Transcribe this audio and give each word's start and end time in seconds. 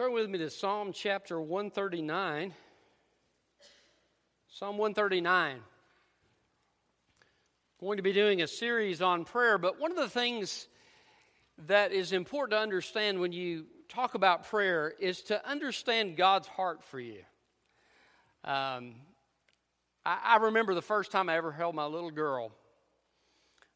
Turn 0.00 0.14
with 0.14 0.30
me 0.30 0.38
to 0.38 0.48
Psalm 0.48 0.94
chapter 0.94 1.38
139. 1.38 2.54
Psalm 4.48 4.78
139. 4.78 5.58
Going 7.78 7.96
to 7.98 8.02
be 8.02 8.14
doing 8.14 8.40
a 8.40 8.46
series 8.46 9.02
on 9.02 9.26
prayer, 9.26 9.58
but 9.58 9.78
one 9.78 9.90
of 9.90 9.98
the 9.98 10.08
things 10.08 10.68
that 11.66 11.92
is 11.92 12.12
important 12.12 12.52
to 12.52 12.62
understand 12.62 13.20
when 13.20 13.32
you 13.32 13.66
talk 13.90 14.14
about 14.14 14.44
prayer 14.44 14.94
is 14.98 15.20
to 15.24 15.46
understand 15.46 16.16
God's 16.16 16.48
heart 16.48 16.82
for 16.82 16.98
you. 16.98 17.20
Um, 18.42 18.94
I, 20.06 20.18
I 20.24 20.36
remember 20.44 20.72
the 20.72 20.80
first 20.80 21.12
time 21.12 21.28
I 21.28 21.36
ever 21.36 21.52
held 21.52 21.74
my 21.74 21.84
little 21.84 22.10
girl, 22.10 22.52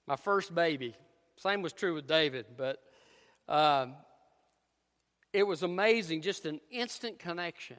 my 0.06 0.16
first 0.16 0.54
baby. 0.54 0.94
Same 1.36 1.60
was 1.60 1.74
true 1.74 1.92
with 1.92 2.06
David, 2.06 2.46
but. 2.56 2.82
Um, 3.46 3.92
it 5.34 5.46
was 5.46 5.64
amazing, 5.64 6.22
just 6.22 6.46
an 6.46 6.60
instant 6.70 7.18
connection 7.18 7.76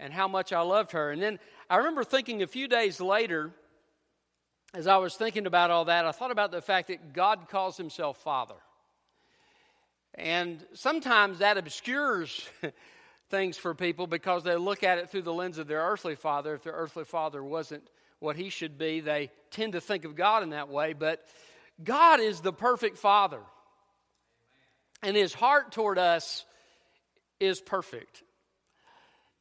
and 0.00 0.12
how 0.12 0.26
much 0.26 0.52
I 0.52 0.60
loved 0.62 0.90
her. 0.92 1.12
And 1.12 1.22
then 1.22 1.38
I 1.70 1.76
remember 1.76 2.02
thinking 2.02 2.42
a 2.42 2.46
few 2.48 2.66
days 2.66 3.00
later, 3.00 3.52
as 4.74 4.88
I 4.88 4.96
was 4.96 5.14
thinking 5.14 5.46
about 5.46 5.70
all 5.70 5.84
that, 5.84 6.04
I 6.04 6.10
thought 6.10 6.32
about 6.32 6.50
the 6.50 6.60
fact 6.60 6.88
that 6.88 7.12
God 7.12 7.48
calls 7.48 7.76
himself 7.76 8.18
Father. 8.18 8.56
And 10.14 10.66
sometimes 10.74 11.38
that 11.38 11.56
obscures 11.56 12.48
things 13.30 13.56
for 13.56 13.72
people 13.72 14.08
because 14.08 14.42
they 14.42 14.56
look 14.56 14.82
at 14.82 14.98
it 14.98 15.08
through 15.08 15.22
the 15.22 15.32
lens 15.32 15.58
of 15.58 15.68
their 15.68 15.82
earthly 15.82 16.16
father. 16.16 16.54
If 16.54 16.64
their 16.64 16.72
earthly 16.72 17.04
father 17.04 17.44
wasn't 17.44 17.84
what 18.18 18.34
he 18.34 18.48
should 18.48 18.76
be, 18.76 18.98
they 18.98 19.30
tend 19.52 19.74
to 19.74 19.80
think 19.80 20.04
of 20.04 20.16
God 20.16 20.42
in 20.42 20.50
that 20.50 20.68
way. 20.68 20.94
But 20.94 21.24
God 21.84 22.18
is 22.18 22.40
the 22.40 22.52
perfect 22.52 22.98
father. 22.98 23.40
And 25.02 25.16
his 25.16 25.32
heart 25.32 25.72
toward 25.72 25.98
us 25.98 26.44
is 27.38 27.60
perfect. 27.60 28.22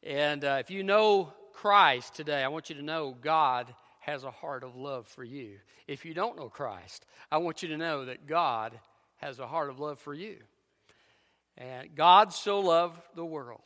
And 0.03 0.44
uh, 0.45 0.58
if 0.59 0.72
you 0.72 0.84
know 0.84 1.34
Christ 1.53 2.16
today, 2.16 2.44
I 2.44 2.47
want 2.47 2.70
you 2.70 2.75
to 2.75 2.81
know 2.81 3.16
God 3.20 3.73
has 4.00 4.23
a 4.23 4.31
heart 4.31 4.64
of 4.64 4.75
love 4.75 5.08
for 5.08 5.23
you. 5.23 5.58
If 5.88 6.06
you 6.06 6.14
don't 6.14 6.38
know 6.38 6.50
Christ, 6.50 7.06
I 7.31 7.38
want 7.39 7.61
you 7.61 7.69
to 7.69 7.78
know 7.78 8.06
that 8.06 8.25
God 8.25 8.80
has 9.17 9.39
a 9.39 9.47
heart 9.47 9.69
of 9.69 9.80
love 9.80 10.00
for 10.00 10.14
you. 10.14 10.38
And 11.58 11.94
God 11.95 12.31
so 12.31 12.62
loved 12.62 13.02
the 13.16 13.25
world 13.25 13.59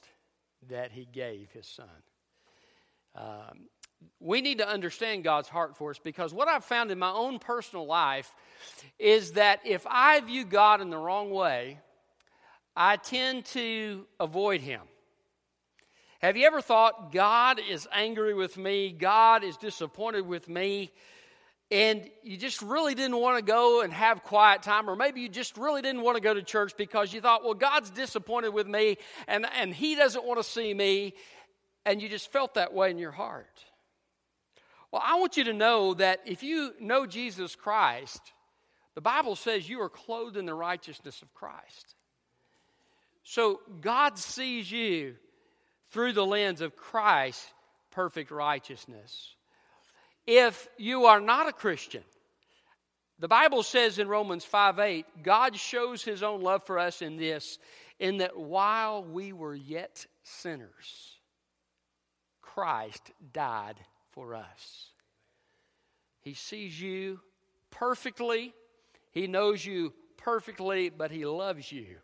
that 0.70 0.92
he 0.92 1.06
gave 1.06 1.52
his 1.52 1.68
son. 1.68 1.86
Um, 3.16 3.68
we 4.20 4.42
need 4.42 4.59
to 4.59 4.68
understand 4.68 5.23
God's 5.23 5.50
heart 5.50 5.78
for 5.78 5.92
us 5.92 6.00
because 6.00 6.34
what 6.34 6.48
I've 6.48 6.66
found 6.66 6.92
in 6.92 7.00
my 7.00 7.12
own 7.12 7.40
personal 7.40 7.86
life 7.86 8.34
is 9.00 9.34
that 9.34 9.59
if 9.66 9.86
I 9.90 10.20
view 10.22 10.46
God 10.46 10.82
in 10.82 10.90
the 10.90 10.98
wrong 10.98 11.32
way, 11.32 11.80
I 12.76 12.98
tend 12.98 13.46
to 13.48 14.06
avoid 14.20 14.62
him. 14.62 14.81
Have 16.22 16.38
you 16.38 16.48
ever 16.48 16.62
thought, 16.62 17.12
God 17.12 17.59
is 17.70 17.88
angry 17.92 18.34
with 18.34 18.58
me, 18.58 18.92
God 18.92 19.44
is 19.44 19.58
disappointed 19.58 20.26
with 20.26 20.48
me, 20.48 20.92
and 21.70 22.09
you 22.24 22.38
just 22.38 22.62
really 22.62 22.96
didn't 22.96 23.18
want 23.18 23.38
to 23.38 23.44
go 23.44 23.81
and 23.81 23.92
have 23.92 24.24
quiet 24.24 24.64
time, 24.64 24.90
or 24.90 24.96
maybe 24.96 25.22
you 25.22 25.28
just 25.28 25.58
really 25.58 25.81
didn't 25.81 26.02
want 26.02 26.16
to 26.16 26.22
go 26.22 26.34
to 26.34 26.42
church 26.42 26.78
because 26.78 27.14
you 27.14 27.20
thought, 27.20 27.44
well, 27.44 27.56
God's 27.56 27.90
disappointed 27.90 28.54
with 28.54 28.68
me 28.68 28.98
and, 29.28 29.46
and 29.59 29.74
He 29.74 29.96
doesn't 29.96 30.24
want 30.24 30.40
to 30.40 30.44
see 30.50 30.74
me, 30.74 31.14
and 31.86 32.02
you 32.02 32.08
just 32.08 32.31
felt 32.31 32.54
that 32.54 32.74
way 32.74 32.90
in 32.90 32.98
your 32.98 33.12
heart? 33.12 33.66
Well, 34.94 35.02
I 35.04 35.16
want 35.16 35.38
you 35.38 35.46
to 35.46 35.54
know 35.54 35.96
that 35.96 36.20
if 36.24 36.44
you 36.44 36.72
know 36.80 37.08
Jesus 37.08 37.56
Christ, 37.56 38.22
the 38.94 39.02
Bible 39.02 39.36
says 39.36 39.68
you 39.68 39.82
are 39.82 39.90
clothed 39.90 40.38
in 40.38 40.46
the 40.46 40.54
righteousness 40.54 41.24
of 41.24 41.34
Christ. 41.34 41.96
So 43.24 43.60
God 43.82 44.20
sees 44.20 44.72
you 44.72 45.16
through 45.90 46.14
the 46.14 46.24
lens 46.24 46.62
of 46.62 46.76
Christ's 46.76 47.44
perfect 47.90 48.30
righteousness. 48.30 49.34
If 50.28 50.68
you 50.78 51.06
are 51.06 51.20
not 51.20 51.50
a 51.50 51.53
Christian, 51.53 52.03
the 53.18 53.28
Bible 53.28 53.64
says 53.64 53.98
in 53.98 54.08
Romans 54.08 54.46
5 54.46 54.78
8, 54.78 55.06
God 55.24 55.56
shows 55.56 56.03
his 56.03 56.22
own 56.22 56.42
love 56.42 56.68
for 56.68 56.78
us 56.78 57.02
in 57.02 57.18
this, 57.18 57.58
in 58.00 58.18
that 58.18 58.38
while 58.38 59.03
we 59.03 59.34
were 59.34 59.56
yet 59.56 60.06
sinners, 60.22 61.18
Christ 62.44 63.09
died 63.34 63.80
for 64.13 64.35
us. 64.35 64.90
He 66.22 66.34
sees 66.34 66.79
you 66.79 67.19
perfectly, 67.69 68.53
He 69.12 69.28
knows 69.28 69.66
you 69.66 69.94
perfectly, 70.18 70.90
but 70.90 71.12
He 71.12 71.25
loves 71.25 71.72
you 71.72 71.97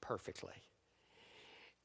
perfectly. 0.00 0.54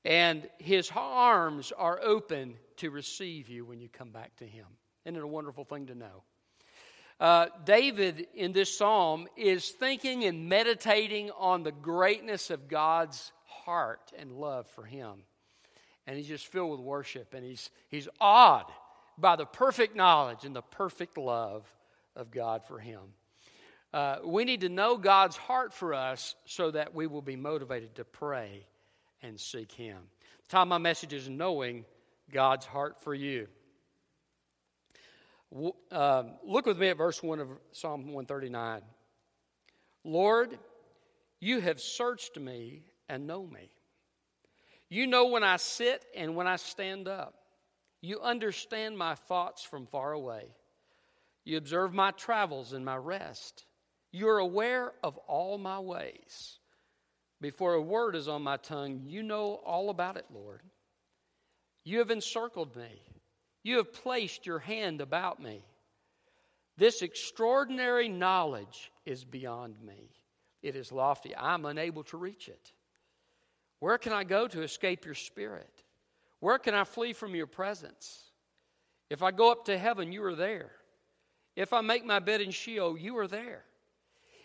And 0.06 0.48
his 0.60 0.92
arms 0.96 1.74
are 1.76 2.00
open 2.02 2.56
to 2.78 2.92
receive 2.92 3.50
you 3.50 3.66
when 3.66 3.82
you 3.82 3.90
come 3.90 4.12
back 4.12 4.36
to 4.38 4.46
him. 4.46 4.68
Isn't 5.04 5.18
it 5.18 5.24
a 5.24 5.28
wonderful 5.28 5.66
thing 5.66 5.88
to 5.88 5.96
know? 5.96 6.24
Uh, 7.20 7.48
David 7.66 8.28
in 8.36 8.52
this 8.52 8.78
psalm 8.78 9.28
is 9.36 9.70
thinking 9.70 10.26
and 10.26 10.48
meditating 10.48 11.32
on 11.32 11.64
the 11.64 11.72
greatness 11.72 12.52
of 12.52 12.68
God's 12.68 13.32
heart 13.46 14.12
and 14.18 14.32
love 14.32 14.68
for 14.76 14.84
him. 14.84 15.24
And 16.06 16.18
he's 16.18 16.28
just 16.28 16.46
filled 16.46 16.72
with 16.72 16.82
worship, 16.82 17.34
and 17.34 17.44
he's, 17.44 17.72
he's 17.90 18.08
awed 18.22 18.66
by 19.18 19.36
the 19.36 19.46
perfect 19.46 19.96
knowledge 19.96 20.46
and 20.46 20.56
the 20.56 20.62
perfect 20.62 21.18
love 21.18 21.66
of 22.16 22.32
God 22.32 22.64
for 22.66 22.80
him. 22.80 23.02
Uh, 23.96 24.18
we 24.26 24.44
need 24.44 24.60
to 24.60 24.68
know 24.68 24.98
God's 24.98 25.38
heart 25.38 25.74
for 25.74 25.94
us 25.94 26.36
so 26.44 26.70
that 26.72 26.94
we 26.94 27.08
will 27.08 27.22
be 27.22 27.38
motivated 27.38 27.96
to 27.96 28.04
pray 28.04 28.66
and 29.22 29.40
seek 29.40 29.72
Him. 29.72 29.98
The 30.44 30.50
time 30.50 30.68
my 30.68 30.78
message 30.78 31.14
is 31.14 31.30
knowing 31.30 31.86
God's 32.30 32.66
heart 32.66 33.02
for 33.02 33.14
you. 33.14 33.48
Uh, 35.90 36.24
look 36.46 36.66
with 36.66 36.78
me 36.78 36.90
at 36.90 36.98
verse 36.98 37.24
1 37.24 37.40
of 37.40 37.48
Psalm 37.72 38.02
139. 38.08 38.82
Lord, 40.04 40.60
you 41.40 41.62
have 41.62 41.80
searched 41.80 42.38
me 42.38 42.84
and 43.08 43.26
know 43.26 43.48
me. 43.48 43.72
You 44.90 45.08
know 45.08 45.28
when 45.28 45.44
I 45.44 45.56
sit 45.56 46.04
and 46.16 46.36
when 46.36 46.48
I 46.48 46.58
stand 46.58 47.08
up. 47.08 47.36
You 48.06 48.22
understand 48.22 49.00
my 49.00 49.16
thoughts 49.16 49.64
from 49.64 49.88
far 49.88 50.12
away. 50.12 50.46
You 51.44 51.58
observe 51.58 51.92
my 51.92 52.12
travels 52.12 52.72
and 52.72 52.86
my 52.86 52.98
rest. 52.98 53.66
You're 54.12 54.38
aware 54.38 54.92
of 55.04 55.18
all 55.28 55.58
my 55.58 55.80
ways. 55.80 56.60
Before 57.42 57.74
a 57.74 57.82
word 57.82 58.16
is 58.16 58.28
on 58.28 58.44
my 58.44 58.58
tongue, 58.58 59.02
you 59.08 59.24
know 59.24 59.60
all 59.66 59.90
about 59.90 60.18
it, 60.18 60.28
Lord. 60.32 60.62
You 61.84 61.98
have 61.98 62.12
encircled 62.12 62.76
me. 62.76 63.02
You 63.64 63.78
have 63.78 63.92
placed 63.92 64.46
your 64.46 64.60
hand 64.60 65.02
about 65.02 65.42
me. 65.42 65.66
This 66.78 67.02
extraordinary 67.02 68.08
knowledge 68.08 68.92
is 69.08 69.24
beyond 69.24 69.82
me. 69.82 70.12
It 70.62 70.76
is 70.76 70.92
lofty. 70.92 71.36
I'm 71.36 71.66
unable 71.66 72.04
to 72.04 72.18
reach 72.18 72.50
it. 72.50 72.72
Where 73.80 73.98
can 73.98 74.14
I 74.14 74.26
go 74.26 74.48
to 74.48 74.62
escape 74.62 75.06
your 75.06 75.16
spirit? 75.16 75.85
Where 76.46 76.60
can 76.60 76.76
I 76.76 76.84
flee 76.84 77.14
from 77.14 77.34
your 77.34 77.48
presence? 77.48 78.22
If 79.10 79.24
I 79.24 79.32
go 79.32 79.52
up 79.52 79.66
to 79.66 79.80
heaven, 79.80 80.12
you 80.12 80.24
are 80.26 80.36
there. 80.36 80.74
If 81.56 81.74
I 81.74 81.82
make 81.82 82.06
my 82.06 82.20
bed 82.20 82.40
in 82.40 82.52
Sheol, 82.52 83.00
you 83.00 83.18
are 83.18 83.28
there. 83.28 83.64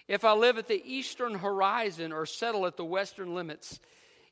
If 0.09 0.25
I 0.25 0.33
live 0.33 0.57
at 0.57 0.67
the 0.67 0.83
eastern 0.83 1.35
horizon 1.35 2.11
or 2.11 2.25
settle 2.25 2.65
at 2.65 2.79
the 2.79 2.87
western 2.87 3.35
limits, 3.35 3.81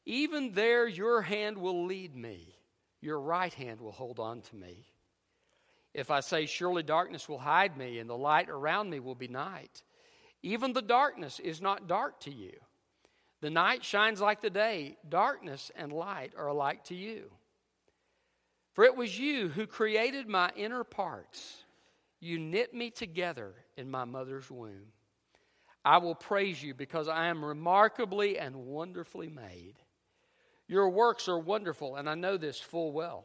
even 0.06 0.52
there 0.52 0.88
your 0.88 1.20
hand 1.20 1.58
will 1.58 1.84
lead 1.84 2.16
me, 2.16 2.56
your 3.02 3.20
right 3.20 3.52
hand 3.52 3.82
will 3.82 3.92
hold 3.92 4.18
on 4.18 4.40
to 4.40 4.56
me. 4.56 4.86
If 5.92 6.10
I 6.10 6.20
say, 6.20 6.46
Surely 6.46 6.82
darkness 6.82 7.28
will 7.28 7.36
hide 7.36 7.76
me, 7.76 7.98
and 7.98 8.08
the 8.08 8.16
light 8.16 8.48
around 8.48 8.88
me 8.88 8.98
will 8.98 9.14
be 9.14 9.28
night, 9.28 9.82
even 10.42 10.72
the 10.72 10.80
darkness 10.80 11.38
is 11.38 11.60
not 11.60 11.86
dark 11.86 12.18
to 12.20 12.32
you. 12.32 12.54
The 13.42 13.50
night 13.50 13.84
shines 13.84 14.22
like 14.22 14.40
the 14.40 14.48
day, 14.48 14.96
darkness 15.06 15.70
and 15.76 15.92
light 15.92 16.32
are 16.34 16.46
alike 16.46 16.84
to 16.84 16.94
you. 16.94 17.30
For 18.78 18.84
it 18.84 18.94
was 18.94 19.18
you 19.18 19.48
who 19.48 19.66
created 19.66 20.28
my 20.28 20.52
inner 20.54 20.84
parts. 20.84 21.64
You 22.20 22.38
knit 22.38 22.72
me 22.72 22.90
together 22.90 23.52
in 23.76 23.90
my 23.90 24.04
mother's 24.04 24.48
womb. 24.48 24.92
I 25.84 25.98
will 25.98 26.14
praise 26.14 26.62
you 26.62 26.74
because 26.74 27.08
I 27.08 27.26
am 27.26 27.44
remarkably 27.44 28.38
and 28.38 28.54
wonderfully 28.54 29.30
made. 29.30 29.74
Your 30.68 30.90
works 30.90 31.28
are 31.28 31.40
wonderful, 31.40 31.96
and 31.96 32.08
I 32.08 32.14
know 32.14 32.36
this 32.36 32.60
full 32.60 32.92
well. 32.92 33.24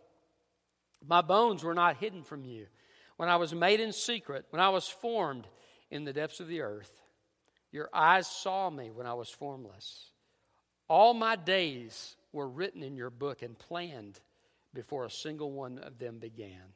My 1.07 1.21
bones 1.21 1.63
were 1.63 1.75
not 1.75 1.97
hidden 1.97 2.23
from 2.23 2.45
you 2.45 2.65
when 3.17 3.29
I 3.29 3.35
was 3.35 3.53
made 3.53 3.79
in 3.79 3.93
secret, 3.93 4.47
when 4.49 4.59
I 4.59 4.69
was 4.69 4.87
formed 4.87 5.45
in 5.91 6.03
the 6.03 6.13
depths 6.13 6.39
of 6.39 6.47
the 6.47 6.61
earth. 6.61 6.99
Your 7.71 7.91
eyes 7.93 8.25
saw 8.25 8.71
me 8.71 8.89
when 8.89 9.05
I 9.05 9.13
was 9.13 9.29
formless. 9.29 10.07
All 10.87 11.13
my 11.13 11.35
days 11.35 12.15
were 12.31 12.49
written 12.49 12.81
in 12.81 12.95
your 12.95 13.11
book 13.11 13.43
and 13.43 13.55
planned 13.55 14.19
before 14.73 15.05
a 15.05 15.11
single 15.11 15.51
one 15.51 15.77
of 15.79 15.99
them 15.99 16.19
began. 16.19 16.73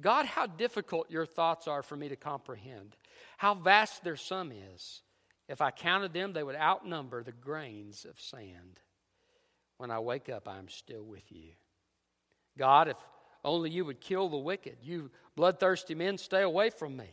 God, 0.00 0.26
how 0.26 0.46
difficult 0.46 1.10
your 1.10 1.26
thoughts 1.26 1.68
are 1.68 1.82
for 1.82 1.96
me 1.96 2.08
to 2.08 2.16
comprehend. 2.16 2.96
How 3.36 3.54
vast 3.54 4.02
their 4.02 4.16
sum 4.16 4.52
is. 4.74 5.02
If 5.48 5.60
I 5.60 5.70
counted 5.70 6.12
them, 6.12 6.32
they 6.32 6.42
would 6.42 6.56
outnumber 6.56 7.22
the 7.22 7.32
grains 7.32 8.04
of 8.04 8.20
sand. 8.20 8.80
when 9.78 9.90
I 9.90 9.98
wake 9.98 10.28
up, 10.28 10.46
I 10.46 10.58
am 10.58 10.68
still 10.68 11.02
with 11.02 11.24
you. 11.32 11.52
God, 12.58 12.88
if 12.88 12.96
only 13.42 13.70
you 13.70 13.86
would 13.86 14.00
kill 14.00 14.28
the 14.28 14.36
wicked, 14.36 14.76
you 14.82 15.10
bloodthirsty 15.36 15.94
men, 15.94 16.18
stay 16.18 16.42
away 16.42 16.68
from 16.68 16.96
me. 16.96 17.08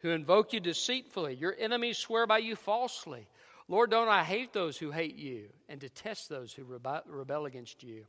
Who 0.00 0.10
invoke 0.10 0.52
you 0.52 0.60
deceitfully, 0.60 1.34
your 1.34 1.54
enemies 1.58 1.98
swear 1.98 2.26
by 2.26 2.38
you 2.38 2.56
falsely. 2.56 3.28
Lord, 3.68 3.90
don't 3.90 4.08
I 4.08 4.24
hate 4.24 4.52
those 4.52 4.78
who 4.78 4.90
hate 4.90 5.16
you 5.16 5.50
and 5.68 5.78
detest 5.78 6.28
those 6.28 6.52
who 6.52 6.64
rebel 6.64 7.44
against 7.44 7.82
you? 7.82 8.06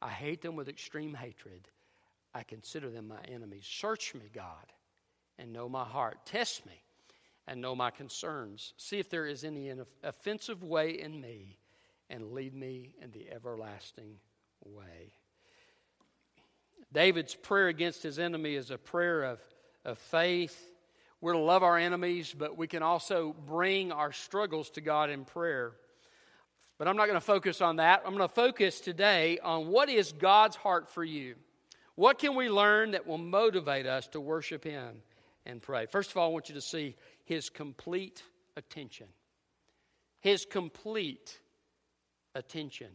I 0.00 0.10
hate 0.10 0.42
them 0.42 0.56
with 0.56 0.68
extreme 0.68 1.14
hatred. 1.14 1.68
I 2.34 2.42
consider 2.42 2.90
them 2.90 3.08
my 3.08 3.20
enemies. 3.32 3.66
Search 3.66 4.14
me, 4.14 4.28
God, 4.34 4.72
and 5.38 5.52
know 5.52 5.68
my 5.68 5.84
heart. 5.84 6.18
Test 6.26 6.66
me 6.66 6.82
and 7.46 7.60
know 7.60 7.74
my 7.74 7.90
concerns. 7.90 8.74
See 8.76 8.98
if 8.98 9.08
there 9.08 9.26
is 9.26 9.44
any 9.44 9.72
offensive 10.02 10.62
way 10.62 10.90
in 11.00 11.20
me, 11.20 11.58
and 12.10 12.32
lead 12.32 12.54
me 12.54 12.92
in 13.00 13.10
the 13.10 13.30
everlasting 13.30 14.18
way. 14.64 15.12
David's 16.92 17.34
prayer 17.34 17.68
against 17.68 18.02
his 18.02 18.18
enemy 18.18 18.54
is 18.54 18.70
a 18.70 18.78
prayer 18.78 19.24
of, 19.24 19.40
of 19.84 19.98
faith. 19.98 20.56
We're 21.20 21.32
to 21.32 21.38
love 21.38 21.62
our 21.62 21.78
enemies, 21.78 22.34
but 22.36 22.56
we 22.56 22.68
can 22.68 22.82
also 22.82 23.34
bring 23.46 23.90
our 23.92 24.12
struggles 24.12 24.70
to 24.70 24.80
God 24.80 25.10
in 25.10 25.24
prayer. 25.24 25.72
But 26.78 26.88
I'm 26.88 26.96
not 26.96 27.06
going 27.06 27.18
to 27.18 27.24
focus 27.24 27.60
on 27.60 27.76
that. 27.76 28.02
I'm 28.04 28.14
going 28.14 28.28
to 28.28 28.34
focus 28.34 28.80
today 28.80 29.38
on 29.38 29.68
what 29.68 29.88
is 29.88 30.12
God's 30.12 30.56
heart 30.56 30.90
for 30.90 31.02
you. 31.02 31.36
What 31.94 32.18
can 32.18 32.34
we 32.34 32.50
learn 32.50 32.90
that 32.90 33.06
will 33.06 33.18
motivate 33.18 33.86
us 33.86 34.06
to 34.08 34.20
worship 34.20 34.62
Him 34.64 35.02
and 35.46 35.62
pray? 35.62 35.86
First 35.86 36.10
of 36.10 36.18
all, 36.18 36.28
I 36.28 36.32
want 36.32 36.50
you 36.50 36.54
to 36.56 36.60
see 36.60 36.94
His 37.24 37.48
complete 37.48 38.22
attention. 38.56 39.06
His 40.20 40.44
complete 40.44 41.38
attention. 42.34 42.88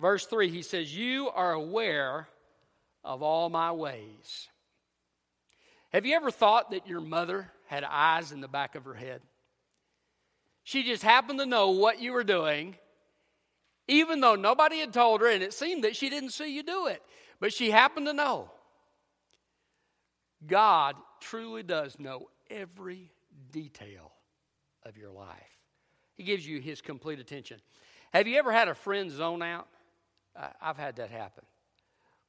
Verse 0.00 0.26
3, 0.26 0.50
he 0.50 0.62
says, 0.62 0.94
You 0.94 1.30
are 1.30 1.52
aware 1.52 2.28
of 3.02 3.22
all 3.22 3.48
my 3.48 3.72
ways. 3.72 4.48
Have 5.92 6.04
you 6.04 6.14
ever 6.14 6.30
thought 6.30 6.72
that 6.72 6.86
your 6.86 7.00
mother 7.00 7.50
had 7.66 7.82
eyes 7.82 8.30
in 8.30 8.40
the 8.40 8.48
back 8.48 8.74
of 8.74 8.84
her 8.84 8.94
head? 8.94 9.22
She 10.68 10.82
just 10.82 11.02
happened 11.02 11.38
to 11.38 11.46
know 11.46 11.70
what 11.70 11.98
you 11.98 12.12
were 12.12 12.22
doing, 12.22 12.76
even 13.86 14.20
though 14.20 14.34
nobody 14.34 14.80
had 14.80 14.92
told 14.92 15.22
her, 15.22 15.26
and 15.26 15.42
it 15.42 15.54
seemed 15.54 15.84
that 15.84 15.96
she 15.96 16.10
didn't 16.10 16.32
see 16.32 16.54
you 16.54 16.62
do 16.62 16.88
it, 16.88 17.00
but 17.40 17.54
she 17.54 17.70
happened 17.70 18.04
to 18.04 18.12
know. 18.12 18.50
God 20.46 20.94
truly 21.20 21.62
does 21.62 21.98
know 21.98 22.28
every 22.50 23.10
detail 23.50 24.12
of 24.84 24.98
your 24.98 25.08
life. 25.08 25.56
He 26.18 26.22
gives 26.22 26.46
you 26.46 26.60
his 26.60 26.82
complete 26.82 27.18
attention. 27.18 27.62
Have 28.12 28.26
you 28.26 28.36
ever 28.36 28.52
had 28.52 28.68
a 28.68 28.74
friend 28.74 29.10
zone 29.10 29.40
out? 29.40 29.68
I've 30.60 30.76
had 30.76 30.96
that 30.96 31.10
happen. 31.10 31.44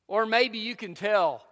Or 0.08 0.26
maybe 0.26 0.60
you 0.60 0.78
can 0.78 0.96
tell 0.96 1.44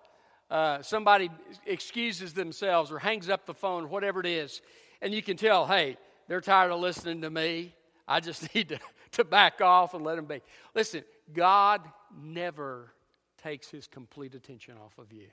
uh, 0.50 0.84
somebody 0.84 1.31
excuses 1.66 2.34
themselves 2.34 2.94
or 2.94 2.98
hangs 2.98 3.30
up 3.30 3.45
the 3.45 3.54
phone, 3.54 3.89
whatever 3.89 4.22
it 4.22 4.25
is, 4.25 4.62
and 5.01 5.13
you 5.13 5.22
can 5.22 5.36
tell, 5.36 5.68
hey, 5.68 5.98
they're 6.27 6.41
tired 6.41 6.71
of 6.71 6.79
listening 6.79 7.21
to 7.21 7.29
me. 7.29 7.74
I 8.07 8.19
just 8.19 8.53
need 8.56 8.69
to, 8.69 8.79
to 9.13 9.24
back 9.24 9.62
off 9.62 9.94
and 9.94 10.03
let 10.03 10.15
them 10.15 10.25
be. 10.25 10.41
Listen, 10.75 11.03
God 11.33 11.81
never 12.21 12.94
takes 13.41 13.69
his 13.69 13.88
complete 13.88 14.35
attention 14.35 14.75
off 14.77 14.97
of 14.97 15.12
you. 15.12 15.27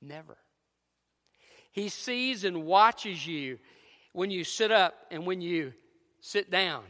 Never. 0.00 0.36
He 1.72 1.88
sees 1.88 2.44
and 2.44 2.64
watches 2.64 3.26
you 3.26 3.58
when 4.12 4.30
you 4.30 4.44
sit 4.44 4.72
up 4.72 4.94
and 5.10 5.26
when 5.26 5.40
you 5.40 5.72
sit 6.20 6.50
down. 6.50 6.82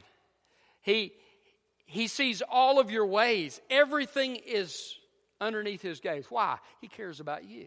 He, 0.80 1.12
he 1.84 2.06
sees 2.06 2.42
all 2.48 2.78
of 2.78 2.90
your 2.90 3.06
ways. 3.06 3.60
Everything 3.68 4.36
is 4.36 4.94
underneath 5.40 5.82
his 5.82 6.00
gaze. 6.00 6.26
Why? 6.28 6.58
He 6.80 6.88
cares 6.88 7.20
about 7.20 7.44
you. 7.44 7.66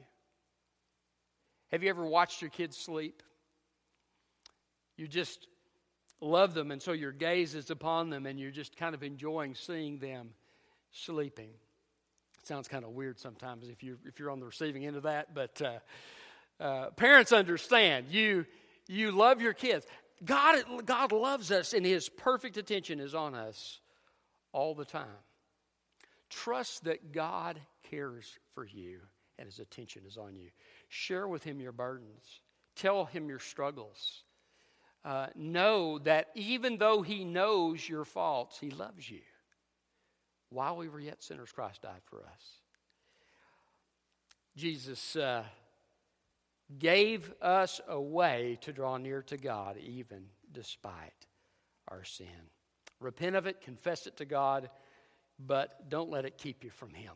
Have 1.71 1.83
you 1.83 1.89
ever 1.89 2.05
watched 2.05 2.41
your 2.41 2.51
kids 2.51 2.77
sleep? 2.77 3.21
You 4.97 5.07
just 5.07 5.47
love 6.21 6.53
them, 6.53 6.71
and 6.71 6.81
so 6.81 6.91
your 6.91 7.11
gaze 7.11 7.55
is 7.55 7.69
upon 7.69 8.09
them, 8.09 8.25
and 8.25 8.39
you're 8.39 8.51
just 8.51 8.77
kind 8.77 8.95
of 8.95 9.03
enjoying 9.03 9.55
seeing 9.55 9.99
them 9.99 10.29
sleeping. 10.91 11.49
It 12.39 12.47
sounds 12.47 12.67
kind 12.67 12.83
of 12.83 12.91
weird 12.91 13.19
sometimes 13.19 13.69
if 13.69 13.83
you 13.83 13.97
if 14.05 14.19
you're 14.19 14.31
on 14.31 14.39
the 14.39 14.45
receiving 14.45 14.85
end 14.85 14.95
of 14.95 15.03
that, 15.03 15.33
but 15.33 15.61
uh, 15.61 15.79
uh, 16.63 16.89
parents 16.91 17.31
understand. 17.31 18.07
You 18.09 18.45
you 18.87 19.11
love 19.11 19.41
your 19.41 19.53
kids. 19.53 19.85
God 20.23 20.63
God 20.85 21.11
loves 21.11 21.51
us, 21.51 21.73
and 21.73 21.85
His 21.85 22.09
perfect 22.09 22.57
attention 22.57 22.99
is 22.99 23.15
on 23.15 23.35
us 23.35 23.79
all 24.51 24.75
the 24.75 24.85
time. 24.85 25.07
Trust 26.29 26.85
that 26.85 27.11
God 27.11 27.59
cares 27.89 28.37
for 28.53 28.65
you, 28.65 28.99
and 29.37 29.45
His 29.45 29.59
attention 29.59 30.03
is 30.07 30.17
on 30.17 30.35
you. 30.35 30.49
Share 30.89 31.27
with 31.27 31.43
Him 31.43 31.59
your 31.59 31.71
burdens. 31.71 32.41
Tell 32.75 33.05
Him 33.05 33.29
your 33.29 33.39
struggles 33.39 34.23
uh, 35.05 35.27
know 35.35 35.99
that 35.99 36.29
even 36.35 36.77
though 36.77 37.01
He 37.01 37.23
knows 37.23 37.87
your 37.87 38.05
faults, 38.05 38.57
He 38.59 38.69
loves 38.69 39.09
you. 39.09 39.21
While 40.49 40.77
we 40.77 40.87
were 40.87 40.99
yet 40.99 41.23
sinners, 41.23 41.51
Christ 41.51 41.81
died 41.81 42.01
for 42.05 42.19
us. 42.19 42.61
Jesus 44.55 45.15
uh, 45.15 45.43
gave 46.77 47.33
us 47.41 47.81
a 47.87 47.99
way 47.99 48.57
to 48.61 48.71
draw 48.71 48.97
near 48.97 49.23
to 49.23 49.37
God, 49.37 49.77
even 49.77 50.25
despite 50.51 51.25
our 51.87 52.03
sin. 52.03 52.27
Repent 52.99 53.35
of 53.35 53.47
it, 53.47 53.61
confess 53.61 54.07
it 54.07 54.17
to 54.17 54.25
God, 54.25 54.69
but 55.39 55.89
don't 55.89 56.09
let 56.09 56.25
it 56.25 56.37
keep 56.37 56.63
you 56.63 56.69
from 56.69 56.93
Him. 56.93 57.13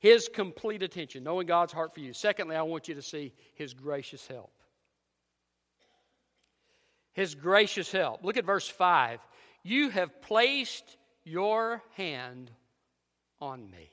His 0.00 0.28
complete 0.28 0.82
attention, 0.82 1.22
knowing 1.22 1.46
God's 1.46 1.72
heart 1.72 1.94
for 1.94 2.00
you. 2.00 2.12
Secondly, 2.12 2.56
I 2.56 2.62
want 2.62 2.88
you 2.88 2.94
to 2.94 3.02
see 3.02 3.32
His 3.54 3.74
gracious 3.74 4.26
help 4.26 4.50
his 7.14 7.34
gracious 7.34 7.90
help. 7.90 8.24
Look 8.24 8.36
at 8.36 8.44
verse 8.44 8.68
5. 8.68 9.20
You 9.62 9.88
have 9.88 10.20
placed 10.20 10.96
your 11.24 11.82
hand 11.96 12.50
on 13.40 13.70
me. 13.70 13.90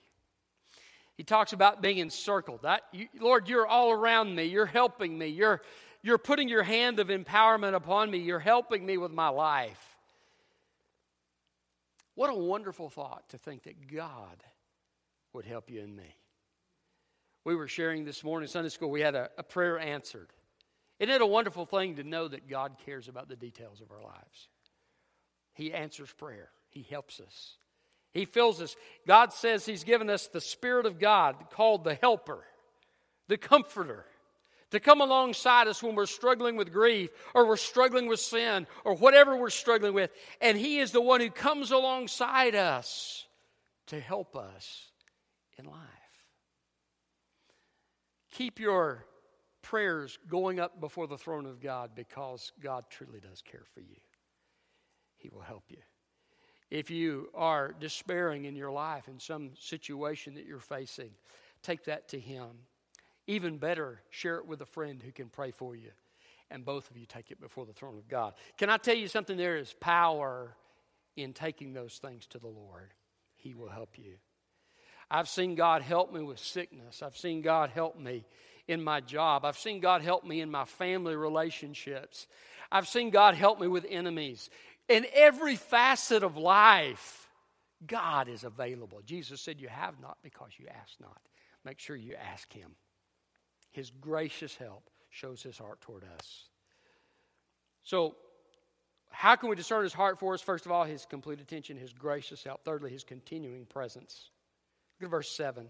He 1.16 1.24
talks 1.24 1.54
about 1.54 1.82
being 1.82 2.00
encircled. 2.00 2.64
That, 2.64 2.82
you, 2.92 3.08
Lord, 3.20 3.48
you're 3.48 3.68
all 3.68 3.92
around 3.92 4.36
me. 4.36 4.46
You're 4.46 4.66
helping 4.66 5.18
me. 5.18 5.28
You're, 5.28 5.62
you're 6.02 6.18
putting 6.18 6.50
your 6.50 6.64
hand 6.64 7.00
of 7.00 7.08
empowerment 7.08 7.76
upon 7.76 8.10
me. 8.10 8.18
You're 8.18 8.40
helping 8.40 8.86
me 8.86 8.98
with 8.98 9.12
my 9.12 9.30
life. 9.30 9.80
What 12.16 12.30
a 12.30 12.36
wonderful 12.36 12.90
thought 12.90 13.30
to 13.30 13.38
think 13.38 13.64
that 13.64 13.88
God 13.94 14.44
would 15.34 15.46
help 15.46 15.70
you 15.70 15.82
and 15.82 15.96
me. 15.96 16.16
We 17.44 17.56
were 17.56 17.68
sharing 17.68 18.04
this 18.04 18.24
morning 18.24 18.48
Sunday 18.48 18.70
school, 18.70 18.92
we 18.92 19.02
had 19.02 19.16
a, 19.16 19.30
a 19.38 19.44
prayer 19.44 19.80
answered. 19.80 20.28
Isn't 21.02 21.16
it 21.16 21.22
a 21.22 21.26
wonderful 21.26 21.66
thing 21.66 21.96
to 21.96 22.04
know 22.04 22.28
that 22.28 22.48
God 22.48 22.76
cares 22.86 23.08
about 23.08 23.28
the 23.28 23.36
details 23.36 23.82
of 23.82 23.92
our 23.92 24.04
lives? 24.04 24.50
He 25.56 25.74
answers 25.74 26.14
prayer, 26.14 26.50
He 26.70 26.84
helps 26.84 27.20
us, 27.20 27.58
He 28.14 28.26
fills 28.26 28.62
us. 28.62 28.76
God 29.08 29.34
says 29.34 29.66
He's 29.66 29.84
given 29.84 30.12
us 30.12 30.28
the 30.28 30.40
Spirit 30.40 30.86
of 30.86 31.00
God 31.00 31.50
called 31.50 31.84
the 31.84 31.96
Helper, 31.96 32.46
the 33.28 33.38
Comforter. 33.38 34.06
To 34.70 34.80
come 34.80 35.02
alongside 35.02 35.68
us 35.68 35.84
when 35.84 35.96
we're 35.96 36.06
struggling 36.06 36.56
with 36.56 36.72
grief 36.72 37.10
or 37.34 37.46
we're 37.46 37.58
struggling 37.58 38.08
with 38.08 38.22
sin 38.22 38.68
or 38.86 38.96
whatever 38.96 39.36
we're 39.36 39.50
struggling 39.50 39.94
with. 39.94 40.12
And 40.40 40.58
He 40.58 40.80
is 40.80 40.92
the 40.94 41.02
one 41.02 41.20
who 41.20 41.30
comes 41.30 41.72
alongside 41.72 42.56
us 42.56 43.26
to 43.88 44.00
help 44.00 44.38
us 44.38 44.92
in 45.58 45.66
life. 45.66 45.78
Keep 48.32 48.62
your 48.62 49.06
prayers 49.62 50.18
going 50.30 50.60
up 50.60 50.80
before 50.80 51.08
the 51.08 51.18
throne 51.18 51.46
of 51.46 51.62
God 51.62 51.92
because 51.96 52.52
God 52.62 52.86
truly 52.90 53.20
does 53.20 53.42
care 53.42 53.64
for 53.74 53.82
you. 53.82 53.98
He 55.18 55.30
will 55.30 55.42
help 55.42 55.64
you. 55.70 55.78
If 56.70 56.90
you 56.90 57.30
are 57.36 57.76
despairing 57.80 58.46
in 58.46 58.56
your 58.56 58.72
life 58.72 59.08
in 59.08 59.20
some 59.20 59.52
situation 59.60 60.36
that 60.36 60.46
you're 60.46 60.60
facing, 60.60 61.12
take 61.62 61.86
that 61.86 62.08
to 62.10 62.20
Him. 62.20 62.48
Even 63.28 63.58
better, 63.58 64.02
share 64.10 64.38
it 64.38 64.48
with 64.48 64.62
a 64.62 64.66
friend 64.66 65.02
who 65.04 65.12
can 65.12 65.30
pray 65.30 65.52
for 65.52 65.76
you. 65.76 65.92
And 66.50 66.66
both 66.66 66.90
of 66.90 66.98
you 66.98 67.06
take 67.06 67.32
it 67.32 67.40
before 67.40 67.66
the 67.66 67.74
throne 67.74 67.98
of 67.98 68.08
God. 68.08 68.34
Can 68.58 68.70
I 68.70 68.78
tell 68.78 68.96
you 68.96 69.08
something? 69.08 69.38
There 69.38 69.58
is 69.58 69.74
power 69.80 70.56
in 71.16 71.34
taking 71.34 71.74
those 71.74 71.98
things 71.98 72.26
to 72.28 72.40
the 72.40 72.48
Lord. 72.48 72.94
He 73.36 73.54
will 73.54 73.70
help 73.70 73.98
you. 73.98 74.16
I've 75.10 75.28
seen 75.28 75.56
God 75.56 75.82
help 75.82 76.14
me 76.14 76.22
with 76.22 76.40
sickness. 76.40 77.04
I've 77.04 77.18
seen 77.18 77.42
God 77.42 77.70
help 77.70 78.00
me 78.00 78.26
in 78.72 78.84
my 78.84 79.02
job. 79.02 79.46
I've 79.46 79.58
seen 79.58 79.80
God 79.80 80.02
help 80.02 80.24
me 80.24 80.42
in 80.42 80.50
my 80.50 80.66
family 80.66 81.16
relationships. 81.16 82.28
I've 82.72 82.88
seen 82.88 83.10
God 83.10 83.36
help 83.36 83.60
me 83.60 83.68
with 83.68 83.86
enemies. 83.90 84.50
In 84.88 85.06
every 85.14 85.56
facet 85.56 86.24
of 86.24 86.38
life, 86.38 87.30
God 87.86 88.28
is 88.28 88.44
available. 88.44 89.02
Jesus 89.06 89.42
said, 89.42 89.60
You 89.60 89.68
have 89.68 90.00
not 90.00 90.18
because 90.24 90.52
you 90.58 90.68
ask 90.68 91.00
not. 91.00 91.22
Make 91.64 91.80
sure 91.80 91.96
you 91.96 92.16
ask 92.16 92.52
Him. 92.52 92.72
His 93.72 93.92
gracious 93.92 94.56
help 94.56 94.90
shows 95.10 95.44
His 95.44 95.58
heart 95.58 95.82
toward 95.82 96.04
us. 96.18 96.46
So, 97.84 98.16
how 99.10 99.36
can 99.36 99.50
we 99.50 99.56
discern 99.56 99.84
his 99.84 99.94
heart 99.94 100.20
for 100.20 100.34
us? 100.34 100.42
First 100.42 100.66
of 100.66 100.72
all, 100.72 100.86
his 100.86 101.06
complete 101.06 101.42
attention, 101.42 101.78
his 101.78 101.92
gracious 101.92 102.44
help. 102.44 102.64
Thirdly, 102.64 102.92
his 102.92 103.04
continuing 103.04 103.66
presence. 103.66 104.30
Look 105.00 105.08
at 105.08 105.12
verse 105.12 105.30
7. 105.30 105.70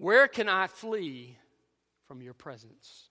Where 0.00 0.28
can 0.28 0.48
I 0.48 0.66
flee 0.66 1.36
from 2.08 2.22
your 2.22 2.32
presence? 2.32 3.10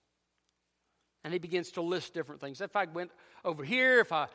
And 1.23 1.31
he 1.31 1.37
begins 1.37 1.73
to 1.73 1.83
list 1.83 2.15
different 2.15 2.41
things. 2.41 2.61
If 2.61 2.75
I 2.75 2.85
went 2.85 3.11
over 3.45 3.63
here, 3.63 3.99
if 3.99 4.11
I 4.11 4.25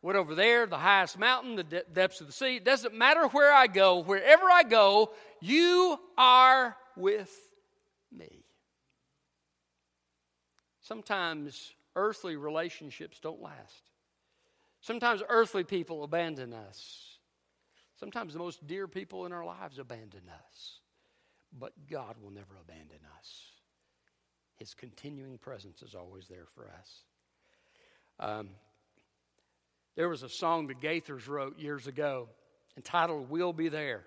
went 0.00 0.16
over 0.16 0.36
there, 0.36 0.66
the 0.66 0.78
highest 0.78 1.18
mountain, 1.18 1.56
the 1.56 1.64
de- 1.64 1.82
depths 1.92 2.20
of 2.20 2.28
the 2.28 2.32
sea, 2.32 2.54
it 2.54 2.64
doesn't 2.64 2.94
matter 2.94 3.26
where 3.26 3.52
I 3.52 3.66
go, 3.66 3.98
wherever 3.98 4.44
I 4.44 4.62
go, 4.62 5.10
you 5.40 5.98
are 6.16 6.76
with 6.94 7.36
me. 8.16 8.44
Sometimes 10.82 11.72
earthly 11.96 12.36
relationships 12.36 13.18
don't 13.18 13.42
last. 13.42 13.90
Sometimes 14.82 15.20
earthly 15.28 15.64
people 15.64 16.04
abandon 16.04 16.52
us. 16.52 17.18
Sometimes 17.98 18.34
the 18.34 18.38
most 18.38 18.64
dear 18.68 18.86
people 18.86 19.26
in 19.26 19.32
our 19.32 19.44
lives 19.44 19.80
abandon 19.80 20.22
us. 20.28 20.78
But 21.58 21.72
God 21.90 22.16
will 22.22 22.30
never 22.30 22.56
abandon 22.60 22.98
us. 23.18 23.42
His 24.56 24.74
continuing 24.74 25.38
presence 25.38 25.82
is 25.82 25.94
always 25.94 26.26
there 26.28 26.46
for 26.54 26.68
us. 26.68 27.02
Um, 28.18 28.48
there 29.96 30.08
was 30.08 30.22
a 30.22 30.28
song 30.28 30.66
the 30.66 30.74
Gaithers 30.74 31.28
wrote 31.28 31.58
years 31.58 31.86
ago 31.86 32.28
entitled 32.76 33.30
We'll 33.30 33.52
Be 33.52 33.68
There. 33.68 34.02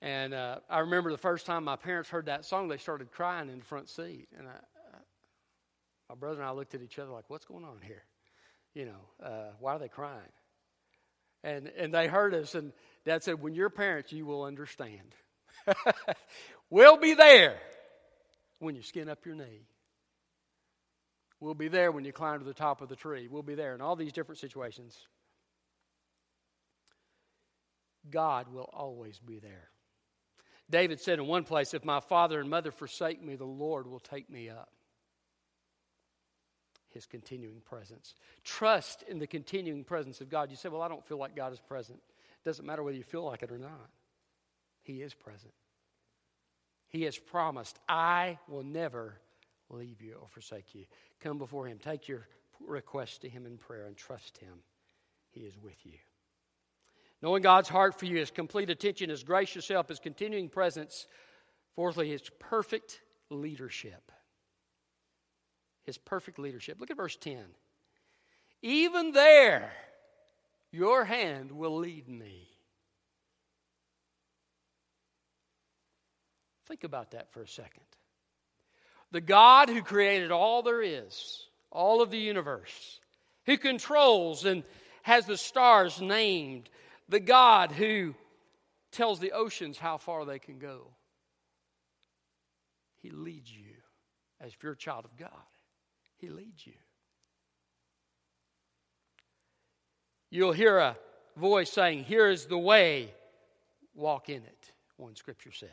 And 0.00 0.34
uh, 0.34 0.58
I 0.68 0.80
remember 0.80 1.12
the 1.12 1.18
first 1.18 1.46
time 1.46 1.62
my 1.64 1.76
parents 1.76 2.10
heard 2.10 2.26
that 2.26 2.44
song, 2.44 2.66
they 2.66 2.78
started 2.78 3.12
crying 3.12 3.48
in 3.48 3.60
the 3.60 3.64
front 3.64 3.88
seat. 3.88 4.26
And 4.36 4.48
I, 4.48 4.96
my 6.08 6.16
brother 6.16 6.40
and 6.40 6.48
I 6.48 6.52
looked 6.52 6.74
at 6.74 6.82
each 6.82 6.98
other 6.98 7.10
like, 7.10 7.24
what's 7.28 7.44
going 7.44 7.64
on 7.64 7.78
here? 7.82 8.02
You 8.74 8.86
know, 8.86 9.26
uh, 9.26 9.52
why 9.60 9.74
are 9.74 9.78
they 9.78 9.88
crying? 9.88 10.20
And, 11.44 11.68
and 11.78 11.94
they 11.94 12.06
heard 12.06 12.34
us, 12.34 12.54
and 12.54 12.72
Dad 13.04 13.22
said, 13.22 13.40
when 13.40 13.54
you're 13.54 13.70
parents, 13.70 14.12
you 14.12 14.26
will 14.26 14.44
understand. 14.44 15.14
we'll 16.70 16.96
be 16.96 17.14
there 17.14 17.56
when 18.58 18.74
you 18.74 18.82
skin 18.82 19.08
up 19.08 19.24
your 19.26 19.34
knee. 19.34 19.66
We'll 21.40 21.54
be 21.54 21.68
there 21.68 21.90
when 21.90 22.04
you 22.04 22.12
climb 22.12 22.38
to 22.38 22.44
the 22.44 22.54
top 22.54 22.80
of 22.82 22.88
the 22.88 22.94
tree. 22.94 23.26
We'll 23.28 23.42
be 23.42 23.56
there 23.56 23.74
in 23.74 23.80
all 23.80 23.96
these 23.96 24.12
different 24.12 24.38
situations. 24.38 24.96
God 28.08 28.52
will 28.52 28.70
always 28.72 29.18
be 29.18 29.40
there. 29.40 29.68
David 30.70 31.00
said 31.00 31.18
in 31.18 31.26
one 31.26 31.44
place, 31.44 31.74
If 31.74 31.84
my 31.84 32.00
father 32.00 32.40
and 32.40 32.48
mother 32.48 32.70
forsake 32.70 33.22
me, 33.22 33.34
the 33.34 33.44
Lord 33.44 33.86
will 33.86 34.00
take 34.00 34.30
me 34.30 34.48
up. 34.48 34.70
His 36.90 37.06
continuing 37.06 37.60
presence. 37.60 38.14
Trust 38.44 39.02
in 39.08 39.18
the 39.18 39.26
continuing 39.26 39.82
presence 39.82 40.20
of 40.20 40.30
God. 40.30 40.50
You 40.50 40.56
say, 40.56 40.68
Well, 40.68 40.82
I 40.82 40.88
don't 40.88 41.04
feel 41.06 41.18
like 41.18 41.34
God 41.34 41.52
is 41.52 41.60
present. 41.60 41.98
It 41.98 42.48
doesn't 42.48 42.64
matter 42.64 42.82
whether 42.82 42.96
you 42.96 43.02
feel 43.02 43.24
like 43.24 43.42
it 43.42 43.50
or 43.50 43.58
not. 43.58 43.90
He 44.82 45.02
is 45.02 45.14
present. 45.14 45.52
He 46.88 47.02
has 47.02 47.16
promised, 47.16 47.78
I 47.88 48.38
will 48.48 48.64
never 48.64 49.18
leave 49.70 50.02
you 50.02 50.16
or 50.20 50.28
forsake 50.28 50.74
you. 50.74 50.84
Come 51.20 51.38
before 51.38 51.66
Him. 51.66 51.78
Take 51.78 52.08
your 52.08 52.28
request 52.60 53.22
to 53.22 53.28
Him 53.28 53.46
in 53.46 53.56
prayer 53.56 53.86
and 53.86 53.96
trust 53.96 54.38
Him. 54.38 54.62
He 55.30 55.40
is 55.40 55.58
with 55.58 55.84
you. 55.84 55.98
Knowing 57.22 57.42
God's 57.42 57.68
heart 57.68 57.98
for 57.98 58.04
you, 58.04 58.18
His 58.18 58.30
complete 58.30 58.68
attention, 58.68 59.08
His 59.08 59.24
gracious 59.24 59.68
help, 59.68 59.88
His 59.88 60.00
continuing 60.00 60.48
presence. 60.48 61.06
Fourthly, 61.74 62.10
His 62.10 62.28
perfect 62.38 63.00
leadership. 63.30 64.12
His 65.84 65.96
perfect 65.98 66.38
leadership. 66.38 66.78
Look 66.78 66.90
at 66.90 66.96
verse 66.96 67.16
10. 67.16 67.42
Even 68.60 69.12
there, 69.12 69.72
your 70.70 71.04
hand 71.04 71.50
will 71.50 71.78
lead 71.78 72.08
me. 72.08 72.51
Think 76.66 76.84
about 76.84 77.12
that 77.12 77.32
for 77.32 77.42
a 77.42 77.48
second. 77.48 77.82
The 79.10 79.20
God 79.20 79.68
who 79.68 79.82
created 79.82 80.30
all 80.30 80.62
there 80.62 80.82
is, 80.82 81.46
all 81.70 82.00
of 82.00 82.10
the 82.10 82.18
universe, 82.18 83.00
who 83.46 83.58
controls 83.58 84.44
and 84.44 84.62
has 85.02 85.26
the 85.26 85.36
stars 85.36 86.00
named, 86.00 86.70
the 87.08 87.20
God 87.20 87.72
who 87.72 88.14
tells 88.90 89.20
the 89.20 89.32
oceans 89.32 89.78
how 89.78 89.98
far 89.98 90.24
they 90.24 90.38
can 90.38 90.58
go. 90.58 90.86
He 92.98 93.10
leads 93.10 93.50
you 93.50 93.74
as 94.40 94.52
if 94.52 94.62
you're 94.62 94.72
a 94.72 94.76
child 94.76 95.04
of 95.04 95.16
God. 95.16 95.30
He 96.18 96.28
leads 96.28 96.66
you. 96.66 96.74
You'll 100.30 100.52
hear 100.52 100.78
a 100.78 100.96
voice 101.36 101.70
saying, 101.70 102.04
Here 102.04 102.28
is 102.28 102.46
the 102.46 102.58
way, 102.58 103.12
walk 103.94 104.28
in 104.28 104.42
it, 104.42 104.72
one 104.96 105.16
scripture 105.16 105.52
says. 105.52 105.68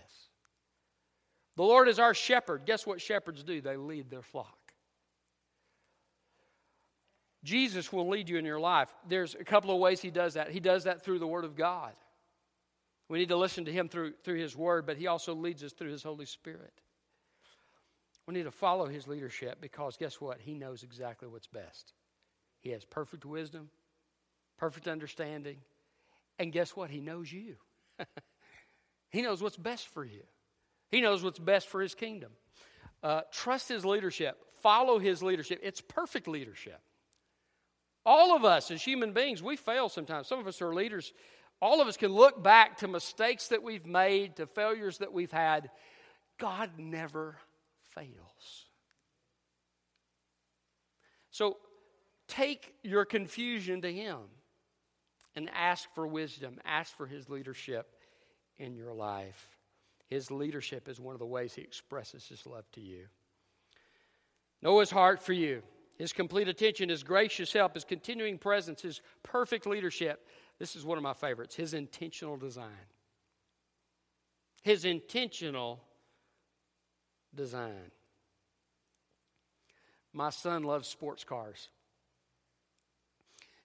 The 1.59 1.65
Lord 1.65 1.89
is 1.89 1.99
our 1.99 2.13
shepherd. 2.13 2.61
Guess 2.65 2.87
what 2.87 3.01
shepherds 3.01 3.43
do? 3.43 3.59
They 3.59 3.75
lead 3.75 4.09
their 4.09 4.21
flock. 4.21 4.71
Jesus 7.43 7.91
will 7.91 8.07
lead 8.07 8.29
you 8.29 8.37
in 8.37 8.45
your 8.45 8.61
life. 8.61 8.87
There's 9.09 9.35
a 9.35 9.43
couple 9.43 9.69
of 9.71 9.77
ways 9.77 9.99
he 9.99 10.09
does 10.09 10.35
that. 10.35 10.51
He 10.51 10.61
does 10.61 10.85
that 10.85 11.03
through 11.03 11.19
the 11.19 11.27
Word 11.27 11.43
of 11.43 11.57
God. 11.57 11.91
We 13.09 13.19
need 13.19 13.27
to 13.27 13.35
listen 13.35 13.65
to 13.65 13.73
him 13.73 13.89
through, 13.89 14.13
through 14.23 14.37
his 14.39 14.55
Word, 14.55 14.85
but 14.85 14.95
he 14.95 15.07
also 15.07 15.35
leads 15.35 15.61
us 15.61 15.73
through 15.73 15.91
his 15.91 16.01
Holy 16.01 16.25
Spirit. 16.25 16.71
We 18.25 18.35
need 18.35 18.43
to 18.43 18.51
follow 18.51 18.85
his 18.85 19.05
leadership 19.05 19.57
because 19.59 19.97
guess 19.97 20.21
what? 20.21 20.39
He 20.39 20.53
knows 20.53 20.83
exactly 20.83 21.27
what's 21.27 21.47
best. 21.47 21.91
He 22.61 22.69
has 22.69 22.85
perfect 22.85 23.25
wisdom, 23.25 23.69
perfect 24.57 24.87
understanding, 24.87 25.57
and 26.39 26.53
guess 26.53 26.77
what? 26.77 26.89
He 26.89 27.01
knows 27.01 27.29
you. 27.33 27.57
he 29.09 29.21
knows 29.21 29.43
what's 29.43 29.57
best 29.57 29.89
for 29.89 30.05
you. 30.05 30.23
He 30.89 31.01
knows 31.01 31.23
what's 31.23 31.39
best 31.39 31.67
for 31.67 31.81
his 31.81 31.95
kingdom. 31.95 32.31
Uh, 33.01 33.21
trust 33.31 33.69
his 33.69 33.85
leadership, 33.85 34.37
follow 34.61 34.99
his 34.99 35.23
leadership. 35.23 35.59
It's 35.63 35.81
perfect 35.81 36.27
leadership. 36.27 36.81
All 38.05 38.35
of 38.35 38.43
us 38.43 38.71
as 38.71 38.81
human 38.81 39.13
beings, 39.13 39.43
we 39.43 39.55
fail 39.55 39.89
sometimes. 39.89 40.27
Some 40.27 40.39
of 40.39 40.47
us 40.47 40.61
are 40.61 40.73
leaders. 40.73 41.13
All 41.61 41.81
of 41.81 41.87
us 41.87 41.97
can 41.97 42.11
look 42.11 42.41
back 42.41 42.77
to 42.77 42.87
mistakes 42.87 43.49
that 43.49 43.61
we've 43.61 43.85
made, 43.85 44.37
to 44.37 44.47
failures 44.47 44.99
that 44.99 45.13
we've 45.13 45.31
had. 45.31 45.69
God 46.37 46.71
never 46.77 47.35
fails. 47.93 48.65
So 51.31 51.57
take 52.27 52.73
your 52.83 53.05
confusion 53.05 53.81
to 53.81 53.91
Him 53.91 54.17
and 55.35 55.49
ask 55.53 55.87
for 55.93 56.07
wisdom, 56.07 56.59
ask 56.65 56.95
for 56.95 57.05
His 57.05 57.29
leadership 57.29 57.93
in 58.57 58.75
your 58.75 58.93
life. 58.93 59.58
His 60.09 60.31
leadership 60.31 60.89
is 60.89 60.99
one 60.99 61.13
of 61.13 61.19
the 61.19 61.25
ways 61.25 61.53
he 61.53 61.61
expresses 61.61 62.27
his 62.27 62.45
love 62.45 62.69
to 62.71 62.81
you. 62.81 63.05
Know 64.61 64.79
his 64.79 64.89
heart 64.89 65.21
for 65.21 65.33
you, 65.33 65.61
his 65.97 66.13
complete 66.13 66.47
attention, 66.47 66.89
his 66.89 67.03
gracious 67.03 67.53
help, 67.53 67.75
his 67.75 67.85
continuing 67.85 68.37
presence, 68.37 68.81
his 68.81 69.01
perfect 69.23 69.67
leadership. 69.67 70.25
This 70.57 70.75
is 70.75 70.83
one 70.83 70.97
of 70.97 71.03
my 71.03 71.13
favorites 71.13 71.55
his 71.55 71.73
intentional 71.73 72.37
design. 72.37 72.87
His 74.61 74.83
intentional 74.83 75.79
design. 77.33 77.91
My 80.11 80.31
son 80.31 80.63
loves 80.63 80.87
sports 80.87 81.23
cars. 81.23 81.69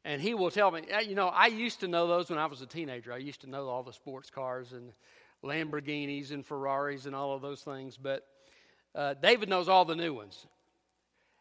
And 0.05 0.21
he 0.21 0.35
will 0.35 0.51
tell 0.51 0.71
me, 0.71 0.83
you 1.07 1.15
know, 1.15 1.29
I 1.29 1.47
used 1.47 1.81
to 1.81 1.89
know 1.89 2.07
those 2.07 2.29
when 2.29 2.39
I 2.39 2.47
was 2.47 2.61
a 2.61 2.67
teenager. 2.67 3.13
I 3.13 3.17
used 3.17 3.41
to 3.41 3.51
know 3.51 3.69
all 3.69 3.83
the 3.83 3.93
sports 3.93 4.29
cars 4.29 4.73
and 4.73 4.93
Lamborghinis 5.45 6.31
and 6.31 6.45
Ferraris 6.45 7.07
and 7.07 7.15
all 7.15 7.35
of 7.35 7.43
those 7.43 7.61
things, 7.61 7.97
but 7.97 8.27
uh, 8.95 9.15
David 9.15 9.49
knows 9.49 9.69
all 9.69 9.85
the 9.85 9.97
new 9.97 10.15
ones. 10.15 10.47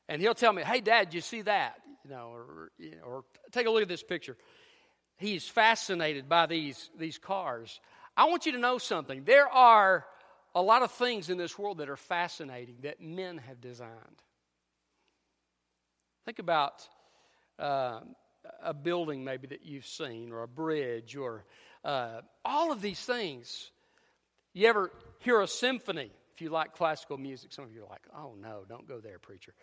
And 0.10 0.22
he'll 0.22 0.34
tell 0.34 0.52
me, 0.52 0.64
hey, 0.64 0.82
Dad, 0.82 1.14
you 1.14 1.22
see 1.22 1.42
that? 1.44 1.76
You 2.04 2.12
know, 2.12 2.32
or, 2.34 2.72
you 2.78 2.92
know, 2.92 3.04
or 3.06 3.24
take 3.52 3.68
a 3.68 3.72
look 3.72 3.82
at 3.82 3.88
this 3.88 4.04
picture. 4.04 4.36
He's 5.18 5.48
fascinated 5.48 6.28
by 6.28 6.48
these, 6.48 6.90
these 7.00 7.18
cars. 7.18 7.80
I 8.18 8.26
want 8.26 8.46
you 8.46 8.52
to 8.54 8.58
know 8.58 8.78
something. 8.78 9.24
There 9.24 9.48
are 9.48 10.06
a 10.54 10.62
lot 10.62 10.84
of 10.84 10.92
things 10.92 11.30
in 11.30 11.38
this 11.38 11.58
world 11.58 11.78
that 11.78 11.90
are 11.90 11.98
fascinating 11.98 12.76
that 12.84 13.02
men 13.02 13.38
have 13.38 13.62
designed. 13.62 13.90
Think 16.26 16.40
about 16.40 16.88
uh, 17.58 18.02
a 18.62 18.74
building 18.74 19.24
maybe 19.24 19.48
that 19.48 19.66
you've 19.66 19.86
seen, 19.86 20.32
or 20.32 20.44
a 20.44 20.48
bridge, 20.48 21.16
or 21.16 21.46
uh, 21.84 22.22
all 22.44 22.72
of 22.72 22.82
these 22.82 23.00
things 23.00 23.72
you 24.54 24.68
ever 24.68 24.92
hear 25.20 25.42
a 25.42 25.48
symphony? 25.48 26.12
If 26.36 26.42
you 26.42 26.50
like 26.50 26.76
classical 26.76 27.18
music, 27.18 27.54
some 27.54 27.66
of 27.66 27.74
you 27.74 27.84
are 27.84 27.90
like, 27.90 28.08
oh 28.16 28.34
no, 28.42 28.64
don't 28.68 28.88
go 28.88 29.00
there, 29.00 29.20
preacher. 29.20 29.54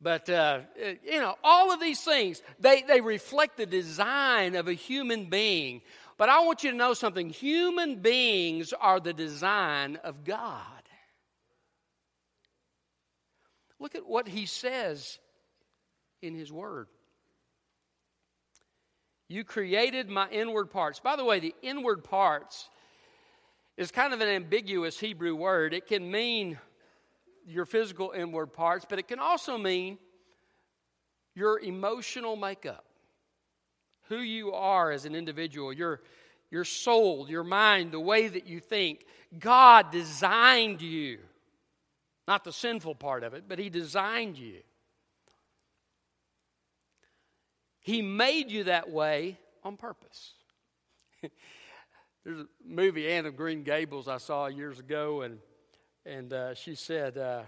But, 0.00 0.30
uh, 0.30 0.60
you 1.04 1.18
know, 1.20 1.34
all 1.42 1.72
of 1.72 1.80
these 1.80 2.00
things, 2.00 2.40
they, 2.60 2.82
they 2.82 3.00
reflect 3.00 3.56
the 3.56 3.66
design 3.66 4.54
of 4.54 4.68
a 4.68 4.72
human 4.72 5.28
being. 5.28 5.82
But 6.16 6.28
I 6.28 6.40
want 6.44 6.62
you 6.62 6.70
to 6.70 6.76
know 6.76 6.94
something 6.94 7.30
human 7.30 7.96
beings 7.96 8.72
are 8.72 9.00
the 9.00 9.12
design 9.12 9.96
of 10.04 10.24
God. 10.24 10.62
Look 13.80 13.94
at 13.94 14.06
what 14.06 14.28
he 14.28 14.46
says 14.46 15.18
in 16.22 16.34
His 16.34 16.52
Word. 16.52 16.88
You 19.28 19.44
created 19.44 20.08
my 20.08 20.28
inward 20.30 20.70
parts. 20.70 21.00
By 21.00 21.16
the 21.16 21.24
way, 21.24 21.38
the 21.38 21.54
inward 21.62 22.02
parts 22.02 22.68
is 23.78 23.92
kind 23.92 24.12
of 24.12 24.20
an 24.20 24.28
ambiguous 24.28 24.98
Hebrew 24.98 25.36
word. 25.36 25.72
It 25.72 25.86
can 25.86 26.10
mean 26.10 26.58
your 27.46 27.64
physical 27.64 28.10
inward 28.10 28.52
parts, 28.52 28.84
but 28.86 28.98
it 28.98 29.06
can 29.06 29.20
also 29.20 29.56
mean 29.56 29.98
your 31.36 31.60
emotional 31.60 32.34
makeup, 32.34 32.84
who 34.08 34.18
you 34.18 34.52
are 34.52 34.90
as 34.90 35.04
an 35.04 35.14
individual, 35.14 35.72
your, 35.72 36.00
your 36.50 36.64
soul, 36.64 37.30
your 37.30 37.44
mind, 37.44 37.92
the 37.92 38.00
way 38.00 38.26
that 38.26 38.48
you 38.48 38.58
think. 38.58 39.06
God 39.38 39.92
designed 39.92 40.82
you. 40.82 41.20
Not 42.26 42.42
the 42.42 42.52
sinful 42.52 42.96
part 42.96 43.22
of 43.22 43.32
it, 43.32 43.44
but 43.48 43.60
He 43.60 43.70
designed 43.70 44.36
you. 44.36 44.58
He 47.78 48.02
made 48.02 48.50
you 48.50 48.64
that 48.64 48.90
way 48.90 49.38
on 49.62 49.76
purpose. 49.76 50.32
There's 52.28 52.40
a 52.40 52.46
movie, 52.62 53.08
Anne 53.08 53.24
of 53.24 53.36
Green 53.38 53.62
Gables, 53.62 54.06
I 54.06 54.18
saw 54.18 54.48
years 54.48 54.78
ago, 54.78 55.22
and, 55.22 55.38
and 56.04 56.30
uh, 56.30 56.52
she 56.52 56.74
said, 56.74 57.16
uh, 57.16 57.44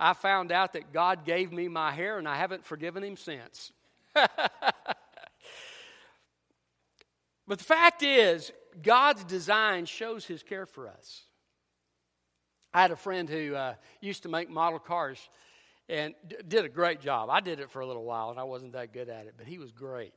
I 0.00 0.14
found 0.14 0.50
out 0.50 0.72
that 0.72 0.92
God 0.92 1.24
gave 1.24 1.52
me 1.52 1.68
my 1.68 1.92
hair, 1.92 2.18
and 2.18 2.26
I 2.26 2.34
haven't 2.34 2.64
forgiven 2.64 3.04
Him 3.04 3.16
since. 3.16 3.70
but 4.12 4.28
the 7.46 7.56
fact 7.58 8.02
is, 8.02 8.50
God's 8.82 9.22
design 9.22 9.86
shows 9.86 10.26
His 10.26 10.42
care 10.42 10.66
for 10.66 10.88
us. 10.88 11.22
I 12.74 12.82
had 12.82 12.90
a 12.90 12.96
friend 12.96 13.28
who 13.28 13.54
uh, 13.54 13.74
used 14.00 14.24
to 14.24 14.28
make 14.28 14.50
model 14.50 14.80
cars 14.80 15.20
and 15.88 16.16
d- 16.26 16.34
did 16.48 16.64
a 16.64 16.68
great 16.68 17.00
job. 17.00 17.30
I 17.30 17.38
did 17.38 17.60
it 17.60 17.70
for 17.70 17.78
a 17.78 17.86
little 17.86 18.02
while, 18.02 18.30
and 18.30 18.40
I 18.40 18.42
wasn't 18.42 18.72
that 18.72 18.92
good 18.92 19.08
at 19.08 19.26
it, 19.26 19.34
but 19.36 19.46
he 19.46 19.58
was 19.58 19.70
great. 19.70 20.14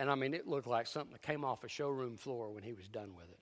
And 0.00 0.10
I 0.10 0.14
mean, 0.14 0.32
it 0.32 0.48
looked 0.48 0.66
like 0.66 0.86
something 0.86 1.12
that 1.12 1.20
came 1.20 1.44
off 1.44 1.62
a 1.62 1.68
showroom 1.68 2.16
floor 2.16 2.48
when 2.54 2.62
he 2.62 2.72
was 2.72 2.88
done 2.88 3.14
with 3.14 3.28
it. 3.30 3.38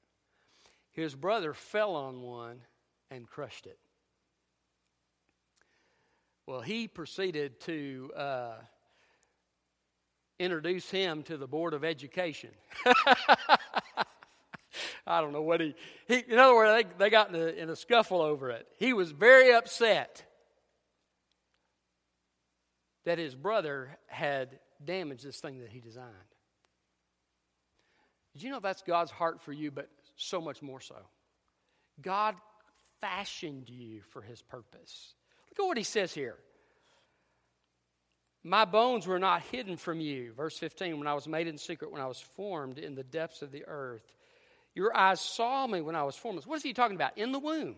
His 0.90 1.14
brother 1.14 1.54
fell 1.54 1.94
on 1.94 2.20
one 2.20 2.62
and 3.12 3.28
crushed 3.28 3.68
it. 3.68 3.78
Well, 6.48 6.60
he 6.60 6.88
proceeded 6.88 7.60
to 7.60 8.10
uh, 8.16 8.54
introduce 10.40 10.90
him 10.90 11.22
to 11.24 11.36
the 11.36 11.46
Board 11.46 11.74
of 11.74 11.84
Education. 11.84 12.50
I 15.06 15.20
don't 15.20 15.32
know 15.32 15.42
what 15.42 15.60
he, 15.60 15.76
he 16.08 16.24
in 16.26 16.40
other 16.40 16.56
words, 16.56 16.88
they, 16.98 17.04
they 17.04 17.08
got 17.08 17.32
in 17.32 17.36
a, 17.40 17.46
in 17.46 17.70
a 17.70 17.76
scuffle 17.76 18.20
over 18.20 18.50
it. 18.50 18.66
He 18.78 18.92
was 18.92 19.12
very 19.12 19.54
upset 19.54 20.24
that 23.04 23.18
his 23.18 23.36
brother 23.36 23.96
had 24.08 24.58
damaged 24.84 25.24
this 25.24 25.38
thing 25.38 25.60
that 25.60 25.70
he 25.70 25.78
designed. 25.78 26.10
Did 28.38 28.44
you 28.44 28.50
know 28.52 28.60
that's 28.60 28.82
God's 28.82 29.10
heart 29.10 29.40
for 29.42 29.52
you, 29.52 29.72
but 29.72 29.88
so 30.14 30.40
much 30.40 30.62
more 30.62 30.80
so? 30.80 30.94
God 32.00 32.36
fashioned 33.00 33.68
you 33.68 34.00
for 34.12 34.22
his 34.22 34.42
purpose. 34.42 35.14
Look 35.50 35.64
at 35.64 35.66
what 35.66 35.76
he 35.76 35.82
says 35.82 36.14
here. 36.14 36.36
My 38.44 38.64
bones 38.64 39.08
were 39.08 39.18
not 39.18 39.42
hidden 39.50 39.76
from 39.76 39.98
you. 39.98 40.32
Verse 40.34 40.56
15, 40.56 41.00
when 41.00 41.08
I 41.08 41.14
was 41.14 41.26
made 41.26 41.48
in 41.48 41.58
secret, 41.58 41.90
when 41.90 42.00
I 42.00 42.06
was 42.06 42.20
formed 42.20 42.78
in 42.78 42.94
the 42.94 43.02
depths 43.02 43.42
of 43.42 43.50
the 43.50 43.64
earth. 43.66 44.04
Your 44.72 44.96
eyes 44.96 45.20
saw 45.20 45.66
me 45.66 45.80
when 45.80 45.96
I 45.96 46.04
was 46.04 46.14
formed. 46.14 46.40
What 46.44 46.58
is 46.58 46.62
he 46.62 46.72
talking 46.72 46.94
about? 46.94 47.18
In 47.18 47.32
the 47.32 47.40
womb. 47.40 47.74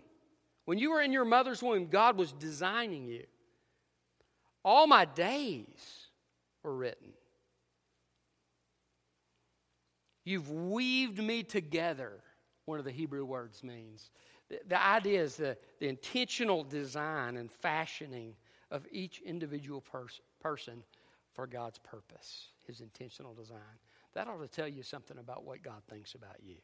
When 0.67 0.77
you 0.77 0.91
were 0.91 1.01
in 1.01 1.15
your 1.15 1.25
mother's 1.25 1.63
womb, 1.63 1.87
God 1.87 2.19
was 2.19 2.33
designing 2.33 3.07
you. 3.07 3.25
All 4.63 4.87
my 4.87 5.07
days 5.07 6.09
were 6.63 6.77
written. 6.77 7.15
You've 10.25 10.51
weaved 10.51 11.23
me 11.23 11.43
together, 11.43 12.13
one 12.67 12.79
of 12.79 12.85
the 12.85 12.91
Hebrew 12.91 13.25
words 13.25 13.63
means. 13.63 14.11
The, 14.49 14.61
the 14.69 14.83
idea 14.83 15.23
is 15.23 15.37
the, 15.37 15.57
the 15.79 15.89
intentional 15.89 16.65
design 16.65 17.37
and 17.37 17.51
fashioning 17.51 18.35
of 18.71 18.87
each 18.91 19.21
individual 19.21 19.81
pers- 19.81 20.21
person 20.41 20.83
for 21.33 21.47
God's 21.47 21.79
purpose, 21.79 22.49
his 22.67 22.81
intentional 22.81 23.35
design. 23.35 23.59
That 24.15 24.29
ought 24.29 24.41
to 24.41 24.49
tell 24.49 24.69
you 24.69 24.83
something 24.83 25.19
about 25.19 25.45
what 25.45 25.63
God 25.63 25.83
thinks 25.89 26.15
about 26.15 26.37
you. 26.43 26.57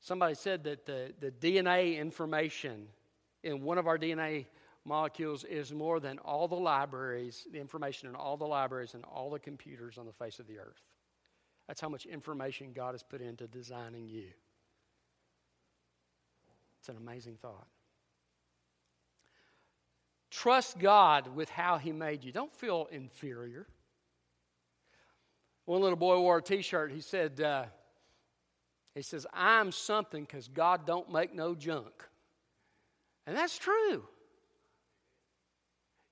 Somebody 0.00 0.34
said 0.34 0.64
that 0.64 0.84
the, 0.84 1.12
the 1.20 1.30
DNA 1.30 1.98
information 1.98 2.88
in 3.42 3.62
one 3.62 3.78
of 3.78 3.86
our 3.86 3.98
DNA 3.98 4.46
molecules 4.84 5.44
is 5.44 5.72
more 5.72 6.00
than 6.00 6.18
all 6.18 6.48
the 6.48 6.56
libraries, 6.56 7.46
the 7.52 7.60
information 7.60 8.08
in 8.08 8.14
all 8.14 8.36
the 8.36 8.46
libraries 8.46 8.94
and 8.94 9.04
all 9.04 9.30
the 9.30 9.38
computers 9.38 9.98
on 9.98 10.06
the 10.06 10.12
face 10.12 10.38
of 10.38 10.46
the 10.46 10.58
earth. 10.58 10.82
That's 11.66 11.80
how 11.80 11.88
much 11.88 12.06
information 12.06 12.72
God 12.74 12.92
has 12.92 13.02
put 13.02 13.20
into 13.20 13.46
designing 13.46 14.08
you. 14.08 14.28
It's 16.80 16.88
an 16.88 16.96
amazing 16.96 17.36
thought. 17.40 17.66
Trust 20.30 20.78
God 20.78 21.28
with 21.36 21.48
how 21.48 21.78
He 21.78 21.92
made 21.92 22.24
you. 22.24 22.32
Don't 22.32 22.52
feel 22.52 22.88
inferior. 22.90 23.66
One 25.64 25.80
little 25.80 25.96
boy 25.96 26.18
wore 26.18 26.38
a 26.38 26.42
T-shirt. 26.42 26.90
He 26.90 27.00
said, 27.00 27.40
uh, 27.40 27.66
"He 28.94 29.02
says 29.02 29.26
I'm 29.32 29.70
something 29.70 30.24
because 30.24 30.48
God 30.48 30.86
don't 30.86 31.12
make 31.12 31.32
no 31.32 31.54
junk," 31.54 32.08
and 33.26 33.36
that's 33.36 33.56
true. 33.56 34.08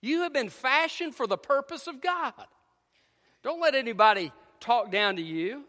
You 0.00 0.20
have 0.20 0.32
been 0.32 0.50
fashioned 0.50 1.14
for 1.14 1.26
the 1.26 1.36
purpose 1.36 1.86
of 1.86 2.00
God. 2.00 2.46
Don't 3.42 3.60
let 3.60 3.74
anybody 3.74 4.32
talk 4.61 4.90
down 4.90 5.16
to 5.16 5.23
you. 5.23 5.64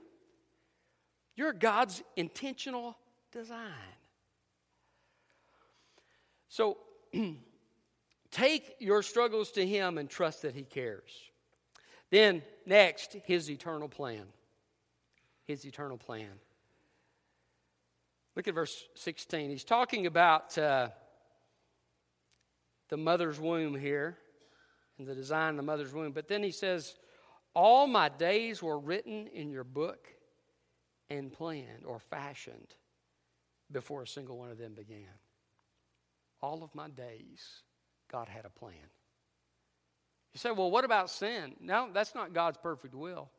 You're 1.36 1.54
God's 1.54 2.04
intentional 2.15 2.97
design. 3.32 3.71
So 6.49 6.77
take 8.32 8.75
your 8.80 9.01
struggles 9.01 9.51
to 9.51 9.65
Him 9.65 9.97
and 9.97 10.10
trust 10.10 10.41
that 10.43 10.54
He 10.54 10.63
cares. 10.63 11.10
Then, 12.10 12.41
next, 12.65 13.15
His 13.23 13.49
eternal 13.49 13.88
plan. 13.88 14.25
His 15.45 15.65
eternal 15.65 15.97
plan. 15.97 16.30
Look 18.36 18.47
at 18.47 18.54
verse 18.54 18.88
16. 18.95 19.49
He's 19.49 19.63
talking 19.63 20.06
about 20.06 20.58
uh, 20.58 20.89
the 22.89 22.97
mother's 22.97 23.39
womb 23.39 23.75
here 23.75 24.17
and 24.97 25.08
the 25.08 25.15
design 25.15 25.51
of 25.51 25.58
the 25.58 25.63
mother's 25.63 25.93
womb. 25.93 26.12
But 26.12 26.27
then 26.27 26.43
he 26.43 26.51
says, 26.51 26.95
All 27.53 27.87
my 27.87 28.09
days 28.09 28.63
were 28.63 28.79
written 28.79 29.27
in 29.27 29.49
your 29.49 29.63
book 29.63 30.07
and 31.09 31.31
planned 31.31 31.85
or 31.85 31.99
fashioned 31.99 32.75
before 33.71 34.03
a 34.03 34.07
single 34.07 34.37
one 34.37 34.51
of 34.51 34.57
them 34.57 34.73
began. 34.73 35.07
All 36.41 36.63
of 36.63 36.73
my 36.73 36.89
days, 36.89 37.63
God 38.11 38.27
had 38.27 38.45
a 38.45 38.49
plan. 38.49 38.73
You 40.33 40.39
say, 40.39 40.51
well, 40.51 40.71
what 40.71 40.85
about 40.85 41.09
sin? 41.09 41.55
No, 41.59 41.89
that's 41.93 42.15
not 42.15 42.33
God's 42.33 42.57
perfect 42.57 42.95
will. 42.95 43.29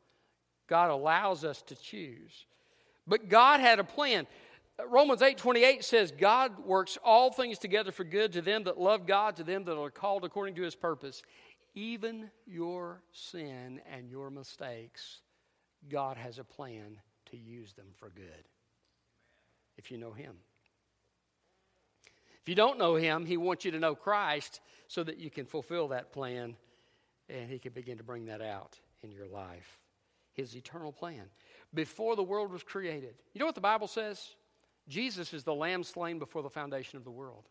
God 0.67 0.91
allows 0.91 1.43
us 1.43 1.61
to 1.63 1.75
choose. 1.75 2.45
But 3.07 3.29
God 3.29 3.59
had 3.59 3.79
a 3.79 3.83
plan. 3.83 4.27
Romans 4.87 5.21
8 5.21 5.37
28 5.37 5.83
says, 5.83 6.11
God 6.11 6.65
works 6.65 6.97
all 7.03 7.31
things 7.31 7.57
together 7.57 7.91
for 7.91 8.03
good 8.03 8.33
to 8.33 8.41
them 8.41 8.63
that 8.63 8.79
love 8.79 9.05
God, 9.05 9.35
to 9.37 9.43
them 9.43 9.65
that 9.65 9.77
are 9.77 9.91
called 9.91 10.23
according 10.23 10.55
to 10.55 10.61
his 10.61 10.75
purpose. 10.75 11.21
Even 11.75 12.29
your 12.45 13.01
sin 13.11 13.81
and 13.91 14.09
your 14.09 14.29
mistakes, 14.29 15.21
God 15.89 16.17
has 16.17 16.37
a 16.37 16.43
plan 16.43 16.99
to 17.31 17.37
use 17.37 17.73
them 17.73 17.87
for 17.97 18.09
good. 18.09 18.47
If 19.77 19.89
you 19.91 19.97
know 19.97 20.11
him. 20.11 20.35
If 22.41 22.49
you 22.49 22.55
don't 22.55 22.77
know 22.77 22.95
him, 22.95 23.25
he 23.25 23.37
wants 23.37 23.65
you 23.65 23.71
to 23.71 23.79
know 23.79 23.95
Christ 23.95 24.59
so 24.87 25.03
that 25.03 25.17
you 25.17 25.29
can 25.29 25.45
fulfill 25.45 25.87
that 25.89 26.11
plan 26.11 26.55
and 27.29 27.49
he 27.49 27.57
can 27.57 27.71
begin 27.71 27.97
to 27.97 28.03
bring 28.03 28.25
that 28.25 28.41
out 28.41 28.77
in 29.01 29.11
your 29.11 29.27
life. 29.27 29.79
His 30.33 30.55
eternal 30.55 30.91
plan. 30.91 31.23
Before 31.73 32.15
the 32.15 32.23
world 32.23 32.51
was 32.51 32.63
created. 32.63 33.15
You 33.33 33.39
know 33.39 33.45
what 33.45 33.55
the 33.55 33.61
Bible 33.61 33.87
says? 33.87 34.35
Jesus 34.89 35.33
is 35.33 35.43
the 35.43 35.53
lamb 35.53 35.83
slain 35.83 36.19
before 36.19 36.43
the 36.43 36.49
foundation 36.49 36.97
of 36.97 37.03
the 37.03 37.11
world. 37.11 37.45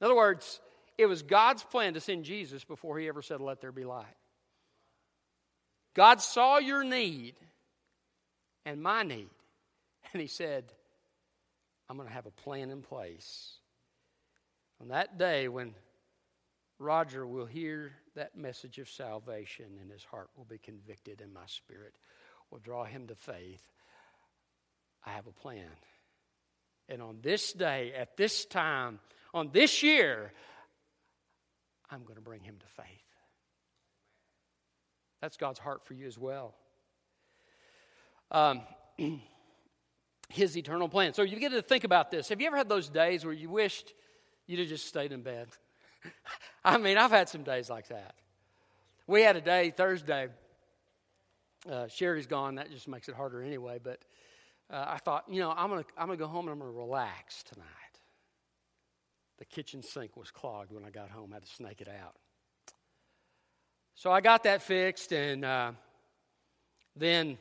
In 0.00 0.06
other 0.06 0.16
words, 0.16 0.60
it 0.96 1.06
was 1.06 1.22
God's 1.22 1.62
plan 1.64 1.94
to 1.94 2.00
send 2.00 2.24
Jesus 2.24 2.64
before 2.64 2.98
he 2.98 3.08
ever 3.08 3.22
said, 3.22 3.40
Let 3.40 3.60
there 3.60 3.72
be 3.72 3.84
light. 3.84 4.16
God 5.94 6.20
saw 6.20 6.58
your 6.58 6.84
need 6.84 7.34
and 8.64 8.82
my 8.82 9.02
need, 9.02 9.30
and 10.12 10.20
he 10.20 10.28
said, 10.28 10.72
I'm 11.88 11.96
going 11.96 12.08
to 12.08 12.14
have 12.14 12.26
a 12.26 12.30
plan 12.30 12.70
in 12.70 12.82
place. 12.82 13.58
On 14.80 14.88
that 14.88 15.18
day 15.18 15.48
when 15.48 15.74
Roger 16.78 17.26
will 17.26 17.46
hear 17.46 17.92
that 18.16 18.36
message 18.36 18.78
of 18.78 18.88
salvation 18.88 19.66
and 19.80 19.90
his 19.90 20.04
heart 20.04 20.30
will 20.36 20.44
be 20.44 20.58
convicted 20.58 21.20
and 21.20 21.32
my 21.32 21.46
spirit 21.46 21.94
will 22.50 22.58
draw 22.58 22.84
him 22.84 23.06
to 23.08 23.14
faith, 23.14 23.62
I 25.06 25.10
have 25.10 25.26
a 25.26 25.32
plan. 25.32 25.70
And 26.88 27.00
on 27.00 27.18
this 27.22 27.52
day, 27.52 27.92
at 27.96 28.16
this 28.16 28.44
time, 28.44 28.98
on 29.32 29.50
this 29.52 29.82
year, 29.82 30.32
I'm 31.90 32.02
going 32.02 32.16
to 32.16 32.22
bring 32.22 32.42
him 32.42 32.56
to 32.60 32.66
faith. 32.66 32.86
That's 35.20 35.36
God's 35.36 35.58
heart 35.58 35.84
for 35.84 35.94
you 35.94 36.06
as 36.06 36.18
well. 36.18 36.54
Um, 38.30 38.62
his 40.28 40.56
eternal 40.56 40.88
plan. 40.88 41.14
So 41.14 41.22
you 41.22 41.38
get 41.38 41.52
to 41.52 41.62
think 41.62 41.84
about 41.84 42.10
this. 42.10 42.28
Have 42.28 42.40
you 42.40 42.46
ever 42.46 42.56
had 42.56 42.68
those 42.68 42.88
days 42.88 43.24
where 43.24 43.34
you 43.34 43.48
wished 43.48 43.94
you'd 44.46 44.58
have 44.58 44.68
just 44.68 44.86
stayed 44.86 45.12
in 45.12 45.22
bed? 45.22 45.48
I 46.64 46.78
mean, 46.78 46.98
I've 46.98 47.10
had 47.10 47.28
some 47.28 47.42
days 47.42 47.70
like 47.70 47.88
that. 47.88 48.14
We 49.06 49.22
had 49.22 49.36
a 49.36 49.40
day 49.40 49.70
Thursday. 49.70 50.28
Uh, 51.70 51.88
Sherry's 51.88 52.26
gone. 52.26 52.56
That 52.56 52.70
just 52.70 52.88
makes 52.88 53.08
it 53.08 53.14
harder 53.14 53.42
anyway. 53.42 53.78
But 53.82 54.00
uh, 54.70 54.84
I 54.88 54.98
thought, 54.98 55.24
you 55.28 55.40
know, 55.40 55.50
I'm 55.50 55.70
gonna 55.70 55.84
I'm 55.96 56.06
gonna 56.06 56.16
go 56.16 56.26
home 56.26 56.46
and 56.46 56.52
I'm 56.52 56.58
gonna 56.58 56.70
relax 56.70 57.42
tonight. 57.42 57.66
The 59.38 59.44
kitchen 59.44 59.82
sink 59.82 60.16
was 60.16 60.30
clogged 60.30 60.72
when 60.72 60.84
I 60.84 60.90
got 60.90 61.10
home. 61.10 61.32
I 61.32 61.36
had 61.36 61.44
to 61.44 61.50
snake 61.50 61.80
it 61.80 61.88
out. 61.88 62.16
So 63.96 64.10
I 64.10 64.20
got 64.20 64.44
that 64.44 64.62
fixed, 64.62 65.12
and 65.12 65.44
uh, 65.44 65.72
then 66.96 67.38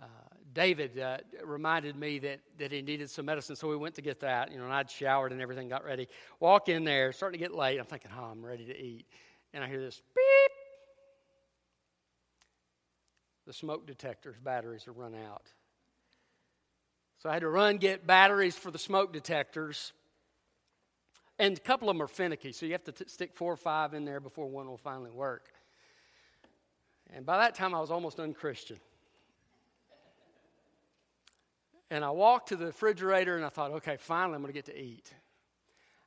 uh, 0.00 0.06
David 0.52 0.98
uh, 0.98 1.18
reminded 1.44 1.96
me 1.96 2.18
that, 2.20 2.40
that 2.58 2.72
he 2.72 2.82
needed 2.82 3.08
some 3.08 3.26
medicine, 3.26 3.54
so 3.54 3.68
we 3.68 3.76
went 3.76 3.94
to 3.96 4.02
get 4.02 4.20
that. 4.20 4.50
You 4.50 4.58
know, 4.58 4.64
and 4.64 4.72
I'd 4.72 4.90
showered 4.90 5.32
and 5.32 5.40
everything, 5.40 5.68
got 5.68 5.84
ready. 5.84 6.08
Walk 6.40 6.68
in 6.68 6.84
there, 6.84 7.12
starting 7.12 7.38
to 7.38 7.44
get 7.44 7.54
late. 7.54 7.78
I'm 7.78 7.86
thinking, 7.86 8.10
oh, 8.18 8.24
I'm 8.24 8.44
ready 8.44 8.64
to 8.66 8.76
eat. 8.76 9.06
And 9.54 9.62
I 9.62 9.68
hear 9.68 9.80
this 9.80 10.02
beep. 10.14 10.52
The 13.46 13.52
smoke 13.52 13.86
detector's 13.86 14.38
batteries 14.38 14.84
have 14.84 14.96
run 14.96 15.14
out. 15.14 15.46
So 17.22 17.30
I 17.30 17.34
had 17.34 17.42
to 17.42 17.48
run 17.48 17.76
get 17.76 18.04
batteries 18.04 18.56
for 18.56 18.72
the 18.72 18.80
smoke 18.80 19.12
detectors. 19.12 19.92
And 21.38 21.56
a 21.56 21.60
couple 21.60 21.88
of 21.88 21.94
them 21.94 22.02
are 22.02 22.08
finicky, 22.08 22.50
so 22.50 22.66
you 22.66 22.72
have 22.72 22.82
to 22.82 22.90
t- 22.90 23.04
stick 23.06 23.32
four 23.32 23.52
or 23.52 23.56
five 23.56 23.94
in 23.94 24.04
there 24.04 24.18
before 24.18 24.48
one 24.48 24.66
will 24.66 24.76
finally 24.76 25.12
work. 25.12 25.46
And 27.14 27.24
by 27.24 27.38
that 27.38 27.54
time, 27.54 27.76
I 27.76 27.80
was 27.80 27.92
almost 27.92 28.18
unchristian. 28.18 28.80
And 31.92 32.04
I 32.04 32.10
walked 32.10 32.48
to 32.48 32.56
the 32.56 32.66
refrigerator 32.66 33.36
and 33.36 33.44
I 33.44 33.50
thought, 33.50 33.70
okay, 33.70 33.96
finally, 33.98 34.34
I'm 34.34 34.42
going 34.42 34.52
to 34.52 34.58
get 34.58 34.66
to 34.66 34.76
eat. 34.76 35.14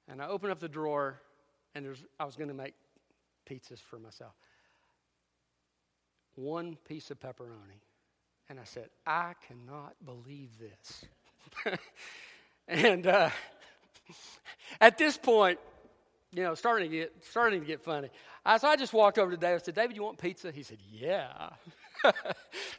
And 0.09 0.21
I 0.21 0.27
opened 0.27 0.51
up 0.51 0.59
the 0.59 0.67
drawer, 0.67 1.21
and 1.75 1.95
I 2.19 2.25
was 2.25 2.35
going 2.35 2.49
to 2.49 2.53
make 2.53 2.73
pizzas 3.49 3.79
for 3.79 3.99
myself. 3.99 4.35
One 6.35 6.75
piece 6.85 7.09
of 7.09 7.21
pepperoni. 7.21 7.79
And 8.49 8.59
I 8.59 8.63
said, 8.63 8.89
I 9.05 9.33
cannot 9.47 9.95
believe 10.05 10.49
this. 10.59 11.05
and 12.67 13.07
uh, 13.07 13.29
at 14.81 14.97
this 14.97 15.17
point, 15.17 15.59
you 16.31 16.43
know, 16.43 16.53
starting 16.53 16.91
to 16.91 16.97
get 16.97 17.13
starting 17.23 17.61
to 17.61 17.65
get 17.65 17.81
funny. 17.81 18.09
I, 18.45 18.57
so 18.57 18.67
I 18.67 18.75
just 18.75 18.93
walked 18.93 19.17
over 19.17 19.31
to 19.31 19.37
David. 19.37 19.61
I 19.61 19.63
said, 19.63 19.75
"David, 19.75 19.95
you 19.95 20.03
want 20.03 20.17
pizza?" 20.17 20.51
He 20.51 20.63
said, 20.63 20.77
"Yeah." 20.91 21.49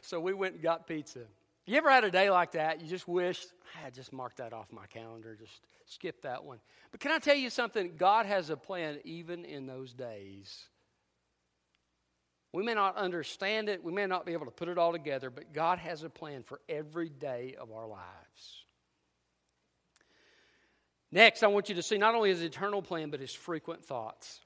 so 0.01 0.19
we 0.19 0.33
went 0.33 0.55
and 0.55 0.63
got 0.63 0.87
pizza. 0.87 1.21
You 1.65 1.75
ever 1.77 1.89
had 1.89 2.05
a 2.05 2.11
day 2.11 2.29
like 2.29 2.53
that? 2.53 2.81
You 2.81 2.87
just 2.87 3.07
wish 3.07 3.43
I 3.75 3.83
had 3.83 3.93
just 3.93 4.13
marked 4.13 4.37
that 4.37 4.53
off 4.53 4.71
my 4.71 4.85
calendar, 4.85 5.35
just 5.35 5.59
skip 5.85 6.21
that 6.21 6.45
one. 6.45 6.59
But 6.91 7.01
can 7.01 7.11
I 7.11 7.19
tell 7.19 7.35
you 7.35 7.49
something? 7.49 7.93
God 7.97 8.25
has 8.25 8.49
a 8.49 8.55
plan 8.55 8.99
even 9.03 9.43
in 9.43 9.65
those 9.65 9.91
days. 9.93 10.67
We 12.53 12.63
may 12.63 12.73
not 12.73 12.95
understand 12.95 13.69
it, 13.69 13.83
we 13.83 13.91
may 13.91 14.05
not 14.05 14.25
be 14.25 14.33
able 14.33 14.45
to 14.45 14.51
put 14.51 14.69
it 14.69 14.77
all 14.77 14.91
together, 14.91 15.29
but 15.29 15.53
God 15.53 15.79
has 15.79 16.03
a 16.03 16.09
plan 16.09 16.43
for 16.43 16.61
every 16.69 17.09
day 17.09 17.55
of 17.59 17.71
our 17.71 17.87
lives. 17.87 18.65
Next, 21.11 21.43
I 21.43 21.47
want 21.47 21.69
you 21.69 21.75
to 21.75 21.83
see 21.83 21.97
not 21.97 22.15
only 22.15 22.29
his 22.29 22.41
eternal 22.41 22.81
plan, 22.81 23.09
but 23.09 23.19
his 23.19 23.33
frequent 23.33 23.83
thoughts. 23.83 24.41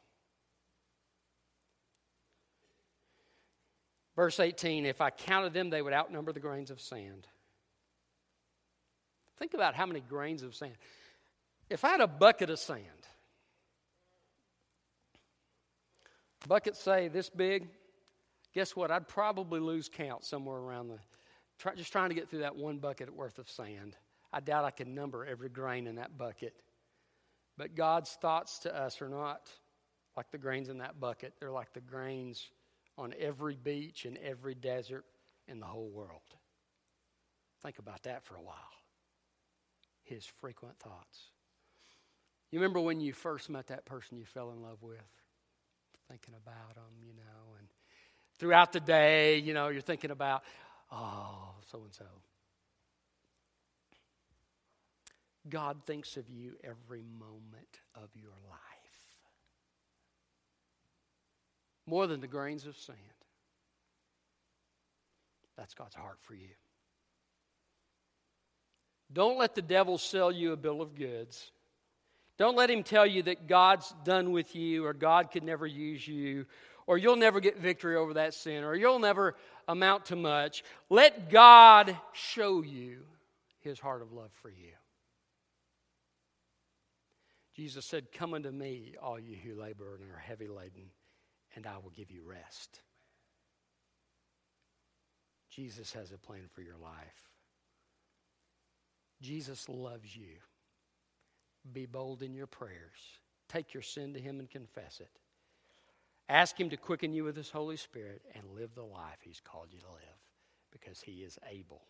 Verse 4.16 4.40
18 4.40 4.86
If 4.86 5.02
I 5.02 5.10
counted 5.10 5.54
them, 5.54 5.70
they 5.70 5.82
would 5.82 5.94
outnumber 5.94 6.32
the 6.32 6.40
grains 6.40 6.72
of 6.72 6.80
sand. 6.80 7.28
Think 9.40 9.54
about 9.54 9.74
how 9.74 9.88
many 9.88 10.02
grains 10.02 10.44
of 10.44 10.54
sand. 10.54 10.76
If 11.70 11.84
I 11.84 11.90
had 11.90 12.02
a 12.02 12.08
bucket 12.08 12.50
of 12.50 12.60
sand, 12.60 12.86
bucket 16.48 16.76
say 16.76 17.08
this 17.08 17.30
big, 17.30 17.68
guess 18.54 18.76
what? 18.76 18.92
I'd 18.92 19.08
probably 19.08 19.60
lose 19.60 19.90
count 19.90 20.24
somewhere 20.24 20.58
around 20.58 20.90
the, 20.90 21.00
try, 21.60 21.76
just 21.76 21.92
trying 21.92 22.10
to 22.10 22.16
get 22.16 22.30
through 22.30 22.40
that 22.40 22.56
one 22.56 22.80
bucket 22.80 23.14
worth 23.14 23.40
of 23.40 23.50
sand. 23.50 23.96
I 24.34 24.40
doubt 24.40 24.66
I 24.66 24.72
can 24.72 24.96
number 24.96 25.26
every 25.26 25.50
grain 25.50 25.88
in 25.88 25.96
that 25.96 26.18
bucket. 26.18 26.56
But 27.58 27.76
God's 27.76 28.12
thoughts 28.22 28.60
to 28.60 28.76
us 28.76 29.02
are 29.02 29.10
not 29.10 29.50
like 30.16 30.32
the 30.32 30.38
grains 30.38 30.70
in 30.70 30.80
that 30.80 31.00
bucket, 31.00 31.34
they're 31.40 31.52
like 31.52 31.74
the 31.74 31.82
grains 31.82 32.50
on 32.98 33.14
every 33.18 33.56
beach 33.56 34.06
and 34.06 34.18
every 34.18 34.56
desert 34.56 35.06
in 35.48 35.60
the 35.60 35.66
whole 35.66 35.90
world. 35.90 36.22
Think 37.64 37.80
about 37.80 38.04
that 38.04 38.24
for 38.24 38.36
a 38.36 38.42
while. 38.42 38.56
His 40.04 40.26
frequent 40.26 40.78
thoughts. 40.80 41.30
You 42.52 42.60
remember 42.60 42.82
when 42.82 43.00
you 43.00 43.14
first 43.14 43.50
met 43.50 43.68
that 43.68 43.86
person 43.86 44.18
you 44.18 44.26
fell 44.26 44.52
in 44.52 44.62
love 44.62 44.82
with? 44.82 45.00
Thinking 46.10 46.34
about 46.34 46.76
them, 46.76 46.92
you 47.02 47.14
know, 47.14 47.51
throughout 48.42 48.74
the 48.74 48.80
day, 48.80 49.38
you 49.38 49.54
know, 49.54 49.68
you're 49.68 49.82
thinking 49.82 50.10
about, 50.10 50.42
oh, 50.92 51.54
so 51.72 51.84
and 51.84 51.94
so. 51.94 52.06
God 55.48 55.78
thinks 55.86 56.18
of 56.18 56.28
you 56.28 56.54
every 56.64 57.04
moment 57.20 57.80
of 57.94 58.10
your 58.16 58.34
life. 58.50 58.60
More 61.86 62.08
than 62.08 62.20
the 62.20 62.28
grains 62.28 62.66
of 62.66 62.76
sand. 62.76 62.98
That's 65.56 65.76
God's 65.76 65.96
heart 65.96 66.18
for 66.22 66.34
you. 66.34 66.50
Don't 69.14 69.38
let 69.38 69.54
the 69.54 69.62
devil 69.62 70.00
sell 70.00 70.32
you 70.32 70.52
a 70.52 70.58
bill 70.58 70.82
of 70.82 70.96
goods. 70.96 71.52
Don't 72.40 72.58
let 72.58 72.72
him 72.72 72.82
tell 72.82 73.06
you 73.06 73.22
that 73.24 73.46
God's 73.46 73.94
done 74.04 74.32
with 74.32 74.56
you 74.56 74.84
or 74.84 74.94
God 74.94 75.30
could 75.30 75.44
never 75.44 75.68
use 75.68 76.08
you 76.08 76.48
or 76.92 76.98
you'll 76.98 77.16
never 77.16 77.40
get 77.40 77.58
victory 77.58 77.96
over 77.96 78.16
that 78.16 78.34
sin 78.34 78.66
or 78.66 78.76
you'll 78.76 79.00
never 79.00 79.38
amount 79.66 80.08
to 80.08 80.18
much. 80.18 80.62
Let 80.90 81.30
God 81.30 81.98
show 82.12 82.62
you 82.64 83.04
his 83.62 83.80
heart 83.80 84.02
of 84.02 84.12
love 84.12 84.32
for 84.42 84.50
you. 84.50 84.74
Jesus 87.56 87.86
said, 87.86 88.12
Come 88.12 88.34
unto 88.34 88.52
me, 88.52 88.96
all 89.02 89.18
you 89.18 89.38
who 89.38 89.58
labor 89.58 90.00
and 90.02 90.12
are 90.12 90.18
heavy 90.18 90.50
laden, 90.50 90.90
and 91.56 91.66
I 91.66 91.78
will 91.78 91.92
give 91.92 92.12
you 92.12 92.24
rest. 92.26 92.82
Jesus 95.50 95.94
has 95.94 96.12
a 96.12 96.18
plan 96.18 96.50
for 96.50 96.62
your 96.62 96.78
life. 96.78 97.30
Jesus 99.22 99.70
loves 99.70 100.14
you. 100.14 100.40
Be 101.72 101.86
bold 101.86 102.22
in 102.22 102.34
your 102.34 102.48
prayers. 102.48 103.00
Take 103.48 103.74
your 103.74 103.84
sin 103.84 104.14
to 104.14 104.20
Him 104.20 104.40
and 104.40 104.50
confess 104.50 105.00
it. 105.00 105.21
Ask 106.32 106.58
Him 106.58 106.70
to 106.70 106.78
quicken 106.78 107.12
you 107.12 107.26
with 107.26 107.36
His 107.36 107.50
Holy 107.50 107.76
Spirit 107.76 108.22
and 108.34 108.56
live 108.56 108.74
the 108.74 108.84
life 108.84 109.18
He's 109.22 109.42
called 109.44 109.68
you 109.70 109.80
to 109.80 109.92
live 109.92 110.22
because 110.72 111.02
He 111.02 111.24
is 111.24 111.38
able 111.50 111.82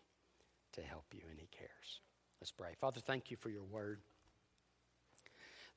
to 0.72 0.80
help 0.80 1.04
you 1.14 1.20
and 1.30 1.38
He 1.38 1.46
cares. 1.56 2.00
Let's 2.40 2.50
pray. 2.50 2.74
Father, 2.76 2.98
thank 2.98 3.30
you 3.30 3.36
for 3.36 3.50
your 3.50 3.62
word. 3.62 4.00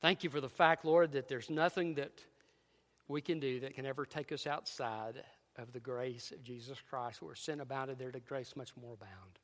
Thank 0.02 0.24
you 0.24 0.32
for 0.32 0.42
the 0.42 0.50
fact, 0.50 0.84
Lord, 0.84 1.12
that 1.12 1.28
there's 1.28 1.52
nothing 1.52 1.94
that 1.96 2.24
we 3.08 3.22
can 3.22 3.40
do 3.40 3.60
that 3.60 3.76
can 3.76 3.86
ever 3.86 4.04
take 4.04 4.32
us 4.32 4.48
outside 4.48 5.22
of 5.60 5.72
the 5.72 5.80
grace 5.80 6.32
of 6.32 6.44
Jesus 6.44 6.80
Christ. 6.90 7.22
Where 7.22 7.36
sin 7.36 7.60
abounded, 7.60 8.00
there 8.00 8.12
to 8.12 8.20
grace 8.20 8.56
much 8.56 8.72
more 8.82 8.96
abound. 8.96 9.38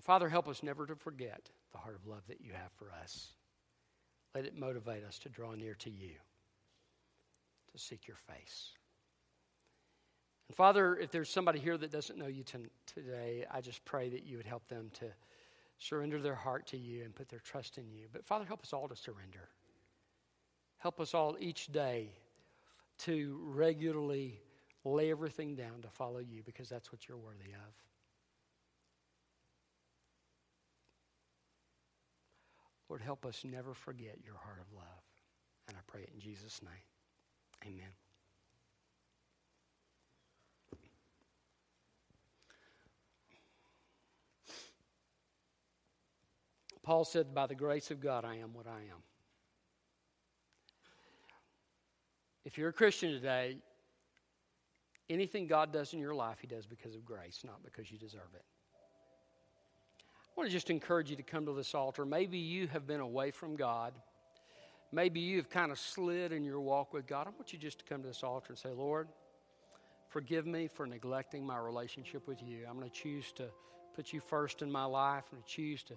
Father, 0.00 0.30
help 0.30 0.48
us 0.48 0.62
never 0.62 0.86
to 0.86 0.96
forget 0.96 1.50
the 1.72 1.78
heart 1.78 1.94
of 1.94 2.06
love 2.06 2.22
that 2.28 2.40
you 2.40 2.52
have 2.54 2.72
for 2.72 2.90
us. 3.02 3.34
Let 4.34 4.44
it 4.46 4.56
motivate 4.56 5.04
us 5.04 5.18
to 5.20 5.28
draw 5.28 5.54
near 5.54 5.74
to 5.74 5.90
you, 5.90 6.14
to 7.72 7.78
seek 7.78 8.06
your 8.06 8.16
face. 8.16 8.70
And 10.48 10.56
Father, 10.56 10.96
if 10.96 11.10
there's 11.10 11.30
somebody 11.30 11.58
here 11.58 11.76
that 11.76 11.90
doesn't 11.90 12.18
know 12.18 12.26
you 12.26 12.44
today, 12.86 13.44
I 13.50 13.60
just 13.60 13.84
pray 13.84 14.08
that 14.08 14.24
you 14.24 14.36
would 14.38 14.46
help 14.46 14.66
them 14.68 14.90
to 14.94 15.06
surrender 15.78 16.20
their 16.20 16.34
heart 16.34 16.66
to 16.68 16.76
you 16.76 17.04
and 17.04 17.14
put 17.14 17.28
their 17.28 17.40
trust 17.40 17.78
in 17.78 17.90
you. 17.90 18.06
But 18.12 18.24
Father, 18.24 18.44
help 18.44 18.62
us 18.62 18.72
all 18.72 18.88
to 18.88 18.96
surrender. 18.96 19.48
Help 20.78 21.00
us 21.00 21.14
all 21.14 21.36
each 21.38 21.72
day 21.72 22.10
to 22.98 23.40
regularly 23.44 24.40
lay 24.84 25.10
everything 25.10 25.54
down 25.54 25.82
to 25.82 25.88
follow 25.88 26.18
you 26.18 26.42
because 26.44 26.68
that's 26.68 26.92
what 26.92 27.08
you're 27.08 27.18
worthy 27.18 27.52
of. 27.52 27.91
Lord, 32.92 33.00
help 33.00 33.24
us 33.24 33.42
never 33.42 33.72
forget 33.72 34.18
your 34.22 34.34
heart 34.34 34.58
of 34.60 34.70
love. 34.76 34.84
And 35.66 35.78
I 35.78 35.80
pray 35.86 36.02
it 36.02 36.10
in 36.12 36.20
Jesus' 36.20 36.60
name. 36.62 37.72
Amen. 37.74 37.88
Paul 46.82 47.06
said, 47.06 47.34
By 47.34 47.46
the 47.46 47.54
grace 47.54 47.90
of 47.90 47.98
God, 47.98 48.26
I 48.26 48.36
am 48.36 48.52
what 48.52 48.66
I 48.66 48.80
am. 48.80 49.02
If 52.44 52.58
you're 52.58 52.68
a 52.68 52.74
Christian 52.74 53.12
today, 53.12 53.56
anything 55.08 55.46
God 55.46 55.72
does 55.72 55.94
in 55.94 55.98
your 55.98 56.14
life, 56.14 56.40
He 56.42 56.46
does 56.46 56.66
because 56.66 56.94
of 56.94 57.06
grace, 57.06 57.40
not 57.42 57.64
because 57.64 57.90
you 57.90 57.96
deserve 57.96 58.34
it. 58.34 58.44
I 60.32 60.40
want 60.40 60.48
to 60.48 60.52
just 60.52 60.70
encourage 60.70 61.10
you 61.10 61.16
to 61.16 61.22
come 61.22 61.44
to 61.44 61.52
this 61.52 61.74
altar. 61.74 62.06
Maybe 62.06 62.38
you 62.38 62.66
have 62.68 62.86
been 62.86 63.00
away 63.00 63.32
from 63.32 63.54
God. 63.54 63.92
Maybe 64.90 65.20
you've 65.20 65.50
kind 65.50 65.70
of 65.70 65.78
slid 65.78 66.32
in 66.32 66.42
your 66.42 66.58
walk 66.58 66.94
with 66.94 67.06
God. 67.06 67.26
I 67.26 67.30
want 67.30 67.52
you 67.52 67.58
just 67.58 67.80
to 67.80 67.84
come 67.84 68.00
to 68.00 68.08
this 68.08 68.22
altar 68.22 68.46
and 68.48 68.58
say, 68.58 68.70
Lord, 68.70 69.08
forgive 70.08 70.46
me 70.46 70.68
for 70.72 70.86
neglecting 70.86 71.44
my 71.44 71.58
relationship 71.58 72.26
with 72.26 72.42
you. 72.42 72.64
I'm 72.66 72.78
going 72.78 72.88
to 72.88 72.94
choose 72.94 73.30
to 73.32 73.44
put 73.94 74.14
you 74.14 74.20
first 74.20 74.62
in 74.62 74.72
my 74.72 74.84
life. 74.84 75.24
I'm 75.30 75.38
going 75.38 75.42
to 75.42 75.48
choose 75.48 75.82
to 75.84 75.94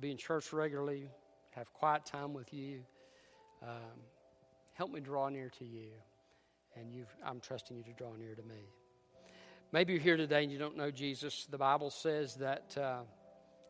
be 0.00 0.10
in 0.10 0.16
church 0.16 0.54
regularly, 0.54 1.10
have 1.50 1.70
quiet 1.74 2.06
time 2.06 2.32
with 2.32 2.54
you. 2.54 2.80
Um, 3.62 4.00
help 4.72 4.92
me 4.92 5.00
draw 5.00 5.28
near 5.28 5.50
to 5.58 5.64
you. 5.66 5.88
And 6.74 7.04
I'm 7.22 7.38
trusting 7.38 7.76
you 7.76 7.82
to 7.82 7.92
draw 7.92 8.14
near 8.16 8.34
to 8.34 8.42
me. 8.42 8.70
Maybe 9.72 9.92
you're 9.92 10.02
here 10.02 10.16
today 10.16 10.42
and 10.42 10.50
you 10.50 10.58
don't 10.58 10.76
know 10.76 10.90
Jesus. 10.90 11.46
The 11.50 11.58
Bible 11.58 11.90
says 11.90 12.36
that 12.36 12.76
uh, 12.80 13.02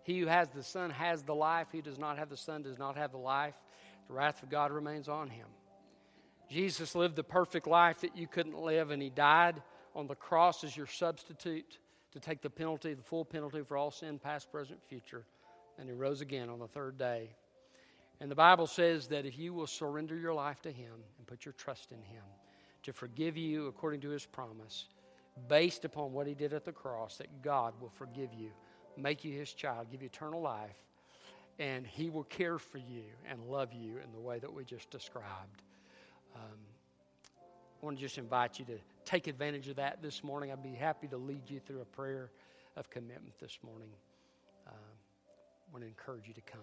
he 0.04 0.20
who 0.20 0.26
has 0.26 0.48
the 0.50 0.62
Son 0.62 0.90
has 0.90 1.22
the 1.22 1.34
life. 1.34 1.68
He 1.72 1.80
does 1.80 1.98
not 1.98 2.18
have 2.18 2.28
the 2.28 2.36
Son 2.36 2.62
does 2.62 2.78
not 2.78 2.96
have 2.96 3.10
the 3.10 3.18
life. 3.18 3.54
The 4.06 4.14
wrath 4.14 4.42
of 4.42 4.50
God 4.50 4.70
remains 4.70 5.08
on 5.08 5.28
him. 5.28 5.46
Jesus 6.50 6.94
lived 6.94 7.16
the 7.16 7.24
perfect 7.24 7.66
life 7.66 8.02
that 8.02 8.16
you 8.16 8.26
couldn't 8.26 8.58
live, 8.58 8.90
and 8.90 9.02
he 9.02 9.08
died 9.08 9.62
on 9.94 10.06
the 10.06 10.14
cross 10.14 10.62
as 10.62 10.76
your 10.76 10.86
substitute 10.86 11.78
to 12.12 12.20
take 12.20 12.42
the 12.42 12.50
penalty, 12.50 12.92
the 12.92 13.02
full 13.02 13.24
penalty 13.24 13.62
for 13.62 13.78
all 13.78 13.90
sin, 13.90 14.18
past, 14.18 14.52
present, 14.52 14.78
future. 14.86 15.24
And 15.78 15.88
he 15.88 15.94
rose 15.94 16.20
again 16.20 16.50
on 16.50 16.58
the 16.58 16.68
third 16.68 16.98
day. 16.98 17.30
And 18.20 18.30
the 18.30 18.36
Bible 18.36 18.66
says 18.66 19.08
that 19.08 19.24
if 19.24 19.38
you 19.38 19.54
will 19.54 19.66
surrender 19.66 20.16
your 20.16 20.34
life 20.34 20.60
to 20.62 20.70
him 20.70 20.92
and 21.18 21.26
put 21.26 21.44
your 21.44 21.54
trust 21.54 21.92
in 21.92 22.02
him 22.02 22.22
to 22.82 22.92
forgive 22.92 23.36
you 23.36 23.66
according 23.66 24.02
to 24.02 24.10
his 24.10 24.26
promise, 24.26 24.86
based 25.48 25.84
upon 25.84 26.12
what 26.12 26.26
he 26.26 26.34
did 26.34 26.52
at 26.52 26.64
the 26.64 26.72
cross, 26.72 27.16
that 27.16 27.42
God 27.42 27.74
will 27.80 27.90
forgive 27.90 28.32
you, 28.32 28.50
make 28.96 29.24
you 29.24 29.32
his 29.32 29.52
child, 29.52 29.88
give 29.90 30.02
you 30.02 30.06
eternal 30.06 30.40
life, 30.40 30.76
and 31.58 31.86
he 31.86 32.10
will 32.10 32.24
care 32.24 32.58
for 32.58 32.78
you 32.78 33.04
and 33.30 33.40
love 33.44 33.72
you 33.72 33.98
in 33.98 34.12
the 34.12 34.20
way 34.20 34.38
that 34.38 34.52
we 34.52 34.64
just 34.64 34.90
described. 34.90 35.62
Um, 36.34 36.58
I 37.40 37.84
want 37.84 37.96
to 37.96 38.02
just 38.02 38.18
invite 38.18 38.58
you 38.58 38.64
to 38.66 38.78
take 39.04 39.26
advantage 39.26 39.68
of 39.68 39.76
that 39.76 40.02
this 40.02 40.24
morning. 40.24 40.50
I'd 40.50 40.62
be 40.62 40.74
happy 40.74 41.06
to 41.08 41.16
lead 41.16 41.50
you 41.50 41.60
through 41.60 41.80
a 41.80 41.84
prayer 41.84 42.30
of 42.76 42.90
commitment 42.90 43.38
this 43.38 43.58
morning. 43.64 43.90
Um, 44.66 44.74
I 44.74 45.72
want 45.72 45.82
to 45.82 45.88
encourage 45.88 46.26
you 46.26 46.34
to 46.34 46.40
come. 46.40 46.60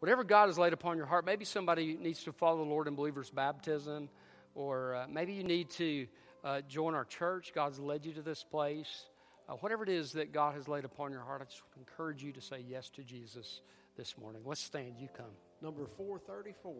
Whatever 0.00 0.24
God 0.24 0.48
has 0.48 0.58
laid 0.58 0.72
upon 0.72 0.96
your 0.96 1.06
heart, 1.06 1.24
maybe 1.24 1.44
somebody 1.44 1.96
needs 2.00 2.24
to 2.24 2.32
follow 2.32 2.58
the 2.58 2.70
Lord 2.70 2.88
in 2.88 2.94
believer's 2.94 3.30
baptism, 3.30 4.08
or 4.54 4.96
uh, 4.96 5.06
maybe 5.08 5.32
you 5.32 5.44
need 5.44 5.70
to 5.70 6.06
uh, 6.44 6.60
join 6.62 6.94
our 6.94 7.04
church. 7.04 7.52
God's 7.54 7.78
led 7.78 8.04
you 8.04 8.12
to 8.14 8.22
this 8.22 8.42
place. 8.42 9.06
Uh, 9.48 9.54
whatever 9.54 9.82
it 9.82 9.88
is 9.88 10.12
that 10.12 10.32
God 10.32 10.54
has 10.54 10.68
laid 10.68 10.84
upon 10.84 11.10
your 11.12 11.22
heart, 11.22 11.42
I 11.42 11.44
just 11.44 11.62
encourage 11.76 12.22
you 12.22 12.32
to 12.32 12.40
say 12.40 12.64
yes 12.68 12.88
to 12.90 13.02
Jesus 13.02 13.62
this 13.96 14.16
morning. 14.18 14.42
Let's 14.44 14.62
stand. 14.62 14.94
You 14.98 15.08
come. 15.08 15.26
Number 15.60 15.86
434. 15.96 16.74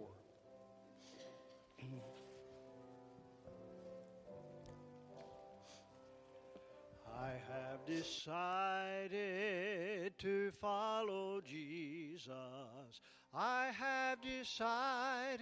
I 7.21 7.31
have 7.53 7.85
decided 7.87 9.13
to 10.19 10.51
follow 10.61 11.41
Jesus. 11.41 12.31
I 13.35 13.71
have 13.79 14.21
decided 14.21 15.39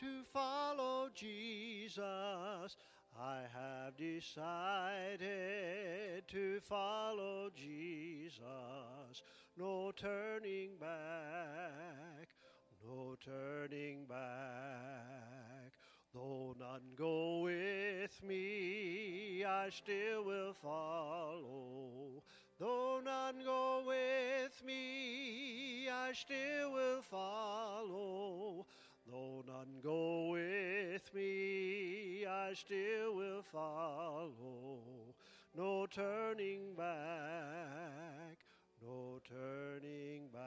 to 0.00 0.22
follow 0.32 1.08
Jesus. 1.14 2.76
I 3.20 3.42
have 3.52 3.96
decided 3.96 5.28
to 6.28 6.60
follow 6.60 7.50
Jesus. 7.54 8.42
No 9.56 9.92
turning 9.96 10.70
back, 10.80 12.28
no 12.84 13.16
turning 13.24 14.06
back. 14.06 15.72
Though 16.12 16.54
none 16.58 16.94
go 16.96 17.40
with 17.40 18.22
me, 18.22 19.44
I 19.44 19.70
still 19.70 20.24
will 20.24 20.52
follow. 20.52 22.22
Though 22.58 23.00
none 23.04 23.36
go 23.44 23.82
with 23.86 24.62
me, 24.64 25.88
I 25.88 26.12
still 26.12 26.72
will 26.72 27.02
follow. 27.02 28.66
Still 32.54 33.14
will 33.14 33.42
follow. 33.42 34.78
No 35.56 35.86
turning 35.86 36.74
back, 36.76 38.38
no 38.82 39.20
turning 39.28 40.28
back. 40.32 40.42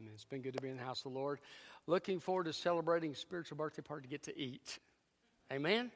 Amen. 0.00 0.12
It's 0.14 0.24
been 0.24 0.42
good 0.42 0.54
to 0.56 0.62
be 0.62 0.68
in 0.68 0.76
the 0.76 0.82
house 0.82 1.04
of 1.04 1.12
the 1.12 1.18
Lord. 1.18 1.40
Looking 1.86 2.20
forward 2.20 2.44
to 2.44 2.52
celebrating 2.52 3.14
spiritual 3.14 3.56
birthday 3.56 3.82
party 3.82 4.02
to 4.02 4.08
get 4.08 4.22
to 4.24 4.38
eat. 4.38 4.78
Amen. 5.52 5.90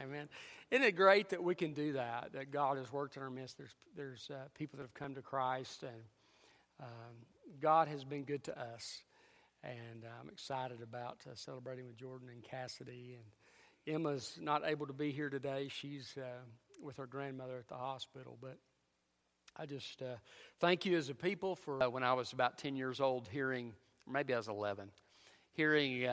Amen. 0.00 0.28
Isn't 0.70 0.84
it 0.84 0.96
great 0.96 1.30
that 1.30 1.42
we 1.42 1.54
can 1.54 1.72
do 1.72 1.92
that? 1.94 2.30
That 2.32 2.50
God 2.50 2.76
has 2.76 2.92
worked 2.92 3.16
in 3.16 3.22
our 3.22 3.30
midst. 3.30 3.56
There's 3.56 3.74
there's 3.96 4.30
uh, 4.30 4.48
people 4.54 4.78
that 4.78 4.82
have 4.82 4.94
come 4.94 5.14
to 5.14 5.22
Christ, 5.22 5.82
and 5.82 6.02
um, 6.80 7.14
God 7.60 7.88
has 7.88 8.04
been 8.04 8.24
good 8.24 8.44
to 8.44 8.58
us. 8.58 9.02
And 9.66 10.04
uh, 10.04 10.08
I'm 10.20 10.28
excited 10.28 10.80
about 10.80 11.18
uh, 11.26 11.34
celebrating 11.34 11.88
with 11.88 11.96
Jordan 11.96 12.28
and 12.32 12.40
Cassidy. 12.40 13.18
And 13.18 13.96
Emma's 13.96 14.38
not 14.40 14.62
able 14.64 14.86
to 14.86 14.92
be 14.92 15.10
here 15.10 15.28
today. 15.28 15.68
She's 15.68 16.14
uh, 16.16 16.44
with 16.80 16.98
her 16.98 17.06
grandmother 17.06 17.58
at 17.58 17.66
the 17.66 17.74
hospital. 17.74 18.38
But 18.40 18.58
I 19.56 19.66
just 19.66 20.02
uh, 20.02 20.18
thank 20.60 20.86
you 20.86 20.96
as 20.96 21.08
a 21.08 21.16
people 21.16 21.56
for 21.56 21.82
uh, 21.82 21.88
when 21.88 22.04
I 22.04 22.12
was 22.12 22.32
about 22.32 22.58
10 22.58 22.76
years 22.76 23.00
old 23.00 23.26
hearing, 23.26 23.72
maybe 24.08 24.34
I 24.34 24.36
was 24.36 24.46
11, 24.46 24.88
hearing 25.50 26.08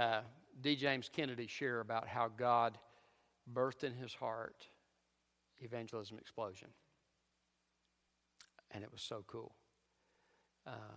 D. 0.59 0.75
James 0.75 1.07
Kennedy 1.13 1.45
share 1.45 1.79
about 1.79 2.07
how 2.07 2.29
God 2.35 2.75
birthed 3.53 3.83
in 3.83 3.93
his 3.93 4.15
heart 4.15 4.67
evangelism 5.59 6.17
explosion. 6.17 6.69
And 8.71 8.83
it 8.83 8.91
was 8.91 9.03
so 9.03 9.23
cool. 9.27 9.53
Uh, 10.65 10.95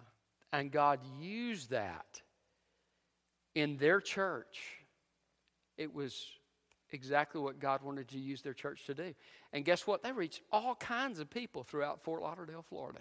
and 0.54 0.70
God 0.70 1.00
used 1.20 1.70
that 1.70 2.22
in 3.56 3.78
their 3.78 4.00
church. 4.00 4.60
It 5.78 5.92
was 5.92 6.26
exactly 6.90 7.40
what 7.40 7.58
God 7.58 7.82
wanted 7.82 8.08
to 8.08 8.18
use 8.18 8.42
their 8.42 8.52
church 8.52 8.84
to 8.86 8.94
do. 8.94 9.14
And 9.52 9.64
guess 9.64 9.86
what? 9.86 10.02
They 10.02 10.12
reached 10.12 10.42
all 10.52 10.74
kinds 10.74 11.18
of 11.18 11.30
people 11.30 11.64
throughout 11.64 12.04
Fort 12.04 12.22
Lauderdale, 12.22 12.64
Florida. 12.68 13.00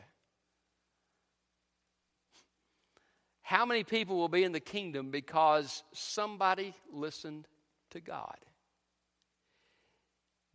How 3.41 3.65
many 3.65 3.83
people 3.83 4.15
will 4.15 4.29
be 4.29 4.43
in 4.43 4.53
the 4.53 4.59
kingdom 4.61 5.11
because 5.11 5.83
somebody 5.91 6.73
listened 6.91 7.47
to 7.91 7.99
God? 7.99 8.37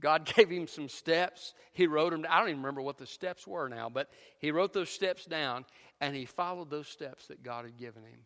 God 0.01 0.25
gave 0.35 0.49
him 0.49 0.67
some 0.67 0.89
steps. 0.89 1.53
He 1.75 1.87
wrote 1.87 2.13
them. 2.13 2.25
I 2.29 2.41
don't 2.41 2.49
even 2.49 2.63
remember 2.63 2.81
what 2.81 2.97
the 2.97 3.07
steps 3.07 3.47
were 3.47 3.69
now, 3.69 3.91
but 3.91 4.09
he 4.39 4.51
wrote 4.51 4.73
those 4.73 4.89
steps 4.89 5.27
down 5.27 5.67
and 6.01 6.17
he 6.17 6.25
followed 6.25 6.71
those 6.71 6.89
steps 6.89 7.27
that 7.27 7.43
God 7.43 7.67
had 7.67 7.77
given 7.77 8.03
him. 8.03 8.21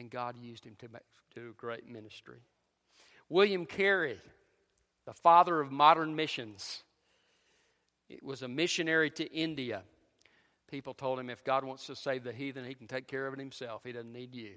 And 0.00 0.10
God 0.10 0.38
used 0.38 0.64
him 0.64 0.76
to 0.78 0.88
do 1.34 1.50
a 1.50 1.52
great 1.60 1.86
ministry. 1.86 2.38
William 3.28 3.66
Carey, 3.66 4.18
the 5.04 5.12
father 5.12 5.60
of 5.60 5.70
modern 5.70 6.16
missions, 6.16 6.82
it 8.08 8.22
was 8.22 8.40
a 8.40 8.48
missionary 8.48 9.10
to 9.10 9.30
India. 9.30 9.82
People 10.70 10.94
told 10.94 11.20
him 11.20 11.28
if 11.28 11.44
God 11.44 11.64
wants 11.64 11.86
to 11.88 11.94
save 11.94 12.24
the 12.24 12.32
heathen, 12.32 12.64
he 12.64 12.74
can 12.74 12.86
take 12.86 13.08
care 13.08 13.26
of 13.26 13.34
it 13.34 13.40
himself. 13.40 13.82
He 13.84 13.92
doesn't 13.92 14.10
need 14.10 14.34
you. 14.34 14.54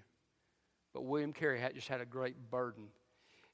But 0.93 1.01
William 1.01 1.33
Carey 1.33 1.59
had, 1.59 1.75
just 1.75 1.89
had 1.89 1.99
a 1.99 2.05
great 2.05 2.49
burden. 2.49 2.85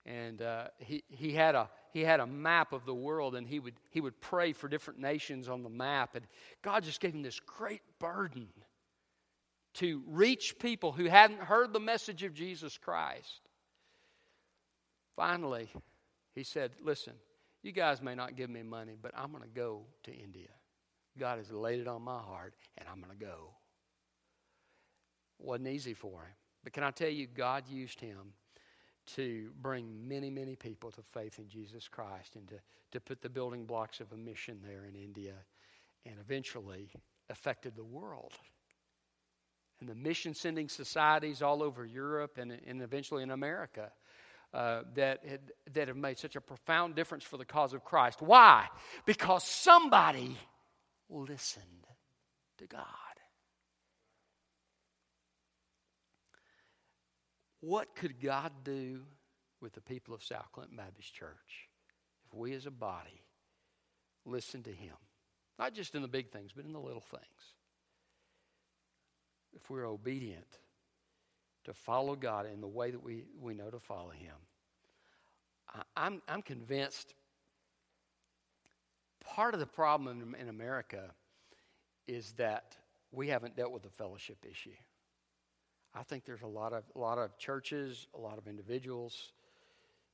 And 0.05 0.43
uh, 0.43 0.67
he, 0.77 1.03
he 1.09 1.33
had 1.33 1.55
a 1.55 1.69
he 1.91 2.01
had 2.01 2.19
a 2.19 2.27
map 2.27 2.71
of 2.71 2.85
the 2.85 2.93
world 2.93 3.33
and 3.33 3.47
he 3.47 3.59
would, 3.59 3.73
he 3.89 3.99
would 3.99 4.21
pray 4.21 4.53
for 4.53 4.67
different 4.67 4.99
nations 4.99 5.49
on 5.49 5.63
the 5.63 5.69
map. 5.69 6.13
And 6.13 6.23
God 6.61 6.83
just 6.83 7.01
gave 7.01 7.15
him 7.15 7.23
this 7.23 7.39
great 7.39 7.81
burden 7.97 8.47
to 9.75 10.03
reach 10.07 10.57
people 10.59 10.91
who 10.91 11.05
hadn't 11.05 11.41
heard 11.41 11.73
the 11.73 11.79
message 11.79 12.23
of 12.23 12.33
Jesus 12.33 12.77
Christ. 12.77 13.41
Finally, 15.15 15.69
he 16.33 16.43
said, 16.43 16.71
Listen, 16.83 17.13
you 17.61 17.71
guys 17.71 18.01
may 18.01 18.15
not 18.15 18.35
give 18.35 18.49
me 18.49 18.63
money, 18.63 18.95
but 18.99 19.11
I'm 19.15 19.31
going 19.31 19.43
to 19.43 19.49
go 19.49 19.83
to 20.03 20.11
India. 20.13 20.49
God 21.17 21.37
has 21.37 21.51
laid 21.51 21.79
it 21.79 21.87
on 21.87 22.01
my 22.01 22.19
heart, 22.19 22.53
and 22.77 22.87
I'm 22.89 23.01
going 23.01 23.17
to 23.17 23.25
go. 23.25 23.51
Wasn't 25.39 25.67
easy 25.67 25.93
for 25.93 26.21
him. 26.21 26.33
But 26.63 26.73
can 26.73 26.83
I 26.83 26.91
tell 26.91 27.09
you, 27.09 27.27
God 27.27 27.67
used 27.67 27.99
him 27.99 28.33
to 29.15 29.49
bring 29.61 30.07
many, 30.07 30.29
many 30.29 30.55
people 30.55 30.91
to 30.91 31.01
faith 31.01 31.39
in 31.39 31.47
Jesus 31.47 31.87
Christ 31.87 32.35
and 32.35 32.47
to, 32.49 32.55
to 32.91 32.99
put 32.99 33.21
the 33.21 33.29
building 33.29 33.65
blocks 33.65 33.99
of 33.99 34.11
a 34.11 34.17
mission 34.17 34.59
there 34.63 34.85
in 34.85 34.95
India. 34.95 35.33
And 36.05 36.15
eventually, 36.19 36.89
affected 37.29 37.75
the 37.75 37.83
world. 37.83 38.33
And 39.79 39.87
the 39.89 39.95
mission 39.95 40.33
sending 40.33 40.67
societies 40.67 41.41
all 41.41 41.63
over 41.63 41.85
Europe 41.85 42.37
and, 42.37 42.51
and 42.67 42.81
eventually 42.81 43.23
in 43.23 43.31
America 43.31 43.91
uh, 44.53 44.81
that, 44.95 45.23
had, 45.25 45.39
that 45.73 45.87
have 45.87 45.97
made 45.97 46.17
such 46.17 46.35
a 46.35 46.41
profound 46.41 46.95
difference 46.95 47.23
for 47.23 47.37
the 47.37 47.45
cause 47.45 47.73
of 47.73 47.83
Christ. 47.83 48.21
Why? 48.21 48.67
Because 49.05 49.43
somebody 49.43 50.37
listened 51.09 51.87
to 52.57 52.67
God. 52.67 52.85
What 57.61 57.95
could 57.95 58.21
God 58.21 58.51
do 58.63 59.01
with 59.61 59.73
the 59.73 59.81
people 59.81 60.13
of 60.13 60.23
South 60.23 60.47
Clinton 60.53 60.77
Baptist 60.77 61.13
Church 61.13 61.67
if 62.25 62.33
we 62.33 62.53
as 62.53 62.65
a 62.65 62.71
body 62.71 63.21
listen 64.25 64.63
to 64.63 64.71
Him? 64.71 64.95
Not 65.57 65.73
just 65.73 65.93
in 65.93 66.01
the 66.01 66.07
big 66.07 66.31
things, 66.31 66.51
but 66.55 66.65
in 66.65 66.71
the 66.71 66.79
little 66.79 67.03
things. 67.11 67.23
If 69.53 69.69
we're 69.69 69.87
obedient 69.87 70.59
to 71.65 71.73
follow 71.73 72.15
God 72.15 72.45
in 72.51 72.61
the 72.61 72.67
way 72.67 72.91
that 72.91 73.03
we, 73.03 73.25
we 73.39 73.53
know 73.53 73.69
to 73.69 73.79
follow 73.79 74.11
Him, 74.11 74.35
I, 75.73 75.81
I'm, 75.95 76.21
I'm 76.27 76.41
convinced 76.41 77.13
part 79.25 79.53
of 79.53 79.59
the 79.59 79.65
problem 79.65 80.35
in, 80.35 80.41
in 80.41 80.49
America 80.49 81.11
is 82.07 82.33
that 82.33 82.75
we 83.11 83.27
haven't 83.27 83.55
dealt 83.55 83.71
with 83.71 83.83
the 83.83 83.89
fellowship 83.89 84.37
issue. 84.49 84.75
I 85.93 86.03
think 86.03 86.25
there's 86.25 86.43
a 86.43 86.47
lot 86.47 86.73
of 86.73 86.83
a 86.95 86.99
lot 86.99 87.17
of 87.17 87.37
churches, 87.37 88.07
a 88.13 88.19
lot 88.19 88.37
of 88.37 88.47
individuals 88.47 89.33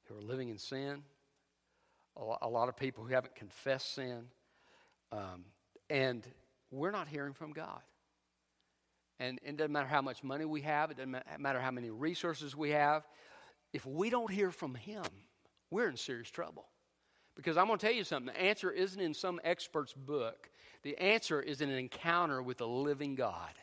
who 0.06 0.17
are 0.17 0.21
living 0.21 0.50
in 0.50 0.58
sin, 0.58 1.02
a 2.41 2.48
lot 2.48 2.69
of 2.69 2.78
people 2.78 3.04
who 3.04 3.13
haven't 3.13 3.36
confessed 3.36 3.95
sin, 3.95 4.26
um, 5.12 5.43
and 5.89 6.26
we're 6.71 6.91
not 6.91 7.08
hearing 7.08 7.34
from 7.34 7.52
God. 7.52 7.82
And, 9.19 9.39
it 9.43 9.58
doesn't 9.58 9.71
matter 9.71 9.88
how 9.88 10.01
much 10.01 10.23
money 10.23 10.45
we 10.45 10.62
have, 10.62 10.91
it 10.91 10.97
doesn't 10.97 11.15
matter 11.39 11.60
how 11.60 11.71
many 11.71 11.89
resources 11.89 12.56
we 12.56 12.71
have. 12.71 13.04
If 13.71 13.86
we 13.86 14.10
don't 14.10 14.32
hear 14.32 14.51
from 14.51 14.75
Him, 14.75 15.06
we're 15.69 15.88
in 15.88 15.97
serious 15.97 16.30
trouble. 16.30 16.65
Because 17.36 17.58
I'm 17.58 17.67
going 17.67 17.80
to 17.80 17.86
tell 17.86 17.95
you 17.95 18.04
something 18.04 18.34
the 18.34 18.41
answer 18.41 18.71
isn't 18.71 18.99
in 18.99 19.13
some 19.13 19.39
expert's 19.43 19.93
book, 19.93 20.49
the 20.84 20.97
answer 20.97 21.41
is 21.41 21.62
in 21.62 21.69
an 21.69 21.78
encounter 21.78 22.41
with 22.41 22.58
the 22.58 22.67
living 22.67 23.15
God. 23.15 23.54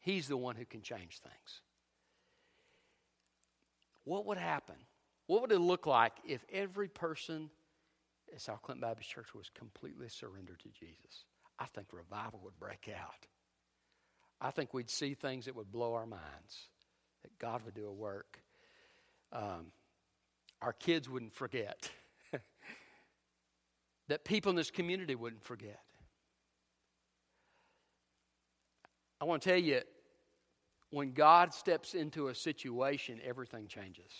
He's 0.00 0.26
the 0.26 0.36
one 0.36 0.56
who 0.56 0.64
can 0.64 0.82
change 0.82 1.20
things. 1.20 1.60
What 4.04 4.26
would 4.26 4.38
happen? 4.38 4.74
What 5.26 5.42
would 5.42 5.52
it 5.52 5.60
look 5.60 5.86
like 5.86 6.12
if 6.24 6.44
every 6.52 6.88
person 6.88 7.50
at 8.34 8.40
South 8.40 8.62
Clinton 8.62 8.80
Baptist 8.80 9.10
Church 9.10 9.34
was 9.34 9.48
completely 9.54 10.08
surrendered 10.08 10.58
to 10.60 10.68
Jesus? 10.70 11.24
I 11.58 11.66
think 11.66 11.88
revival 11.92 12.40
would 12.42 12.58
break 12.58 12.90
out. 12.92 13.26
I 14.44 14.50
think 14.50 14.74
we'd 14.74 14.90
see 14.90 15.14
things 15.14 15.44
that 15.44 15.54
would 15.54 15.70
blow 15.70 15.94
our 15.94 16.04
minds, 16.04 16.68
that 17.22 17.38
God 17.38 17.62
would 17.64 17.74
do 17.74 17.86
a 17.86 17.92
work. 17.92 18.42
Um, 19.32 19.66
our 20.60 20.72
kids 20.72 21.08
wouldn't 21.08 21.32
forget, 21.32 21.88
that 24.08 24.24
people 24.24 24.50
in 24.50 24.56
this 24.56 24.72
community 24.72 25.14
wouldn't 25.14 25.44
forget. 25.44 25.78
I 29.20 29.24
want 29.24 29.42
to 29.42 29.48
tell 29.50 29.58
you, 29.58 29.80
when 30.90 31.12
God 31.12 31.54
steps 31.54 31.94
into 31.94 32.26
a 32.26 32.34
situation, 32.34 33.20
everything 33.24 33.68
changes. 33.68 34.10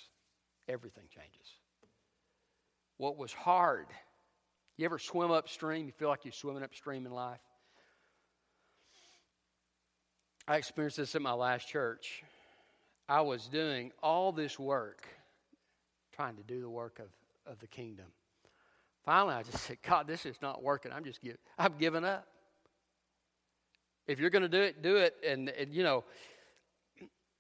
Everything 0.69 1.05
changes. 1.11 1.49
What 2.97 3.17
was 3.17 3.33
hard, 3.33 3.87
you 4.77 4.85
ever 4.85 4.99
swim 4.99 5.33
upstream? 5.33 5.87
You 5.87 5.93
feel 5.93 6.09
like 6.09 6.25
you're 6.25 6.33
swimming 6.33 6.63
upstream 6.63 7.07
in 7.07 7.13
life? 7.13 7.41
I 10.47 10.57
experienced 10.57 10.97
this 10.97 11.15
at 11.15 11.23
my 11.23 11.33
last 11.33 11.69
church. 11.69 12.23
I 13.09 13.21
was 13.21 13.47
doing 13.49 13.93
all 14.03 14.33
this 14.33 14.59
work, 14.59 15.07
trying 16.13 16.37
to 16.37 16.43
do 16.43 16.61
the 16.61 16.71
work 16.71 16.99
of, 16.99 17.09
of 17.51 17.59
the 17.61 17.67
kingdom. 17.67 18.07
Finally, 19.05 19.35
I 19.35 19.43
just 19.43 19.59
said, 19.65 19.79
God, 19.83 20.07
this 20.07 20.27
is 20.27 20.37
not 20.41 20.63
working. 20.63 20.93
I'm 20.93 21.05
just 21.05 21.21
give, 21.21 21.37
I've 21.59 21.79
given 21.79 22.05
up. 22.05 22.27
If 24.07 24.19
you're 24.19 24.31
going 24.31 24.43
to 24.43 24.49
do 24.49 24.61
it, 24.61 24.83
do 24.83 24.97
it. 24.97 25.15
And, 25.27 25.49
and, 25.49 25.75
you 25.75 25.83
know, 25.83 26.05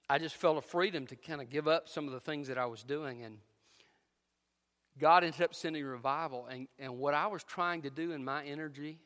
I 0.09 0.19
just 0.19 0.37
felt 0.37 0.59
a 0.59 0.62
freedom 0.62 1.07
to 1.07 1.17
kind 1.17 1.41
of 1.41 1.51
give 1.51 1.67
up 1.67 1.88
some 1.88 2.07
of 2.07 2.12
the 2.12 2.21
things 2.21 2.49
that 2.49 2.59
I 2.59 2.67
was 2.67 2.83
doing. 2.83 3.23
And 3.23 3.38
God 5.01 5.25
ended 5.25 5.43
up 5.43 5.55
sending 5.55 5.85
revival. 5.85 6.47
And, 6.47 6.69
and 6.79 6.99
what 6.99 7.15
I 7.15 7.27
was 7.29 7.43
trying 7.45 7.83
to 7.83 7.91
do 7.91 8.12
in 8.12 8.25
my 8.25 8.45
energy, 8.45 8.99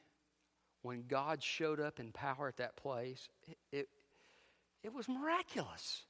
when 0.83 1.05
God 1.09 1.43
showed 1.43 1.81
up 1.81 1.99
in 1.99 2.13
power 2.13 2.49
at 2.49 2.59
that 2.59 2.77
place, 2.77 3.29
it, 3.49 3.59
it, 3.73 3.89
it 4.83 4.95
was 4.95 5.09
miraculous. 5.09 6.03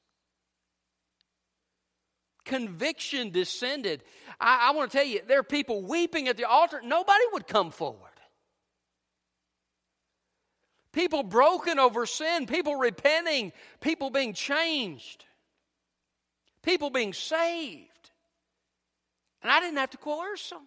Conviction 2.44 3.31
descended. 3.31 4.05
I, 4.38 4.68
I 4.68 4.76
want 4.76 4.90
to 4.90 4.96
tell 4.96 5.07
you, 5.07 5.20
there 5.26 5.40
are 5.40 5.44
people 5.44 5.83
weeping 5.83 6.29
at 6.29 6.37
the 6.37 6.44
altar. 6.44 6.81
Nobody 6.85 7.24
would 7.33 7.46
come 7.46 7.70
forward. 7.70 8.11
People 10.92 11.22
broken 11.22 11.79
over 11.79 12.07
sin, 12.07 12.46
people 12.46 12.76
repenting, 12.76 13.52
people 13.81 14.09
being 14.09 14.33
changed, 14.33 15.26
people 16.62 16.88
being 16.88 17.12
saved. 17.12 18.11
And 19.42 19.52
I 19.52 19.61
didn't 19.61 19.76
have 19.76 19.90
to 19.90 19.98
coerce 19.98 20.48
them. 20.48 20.62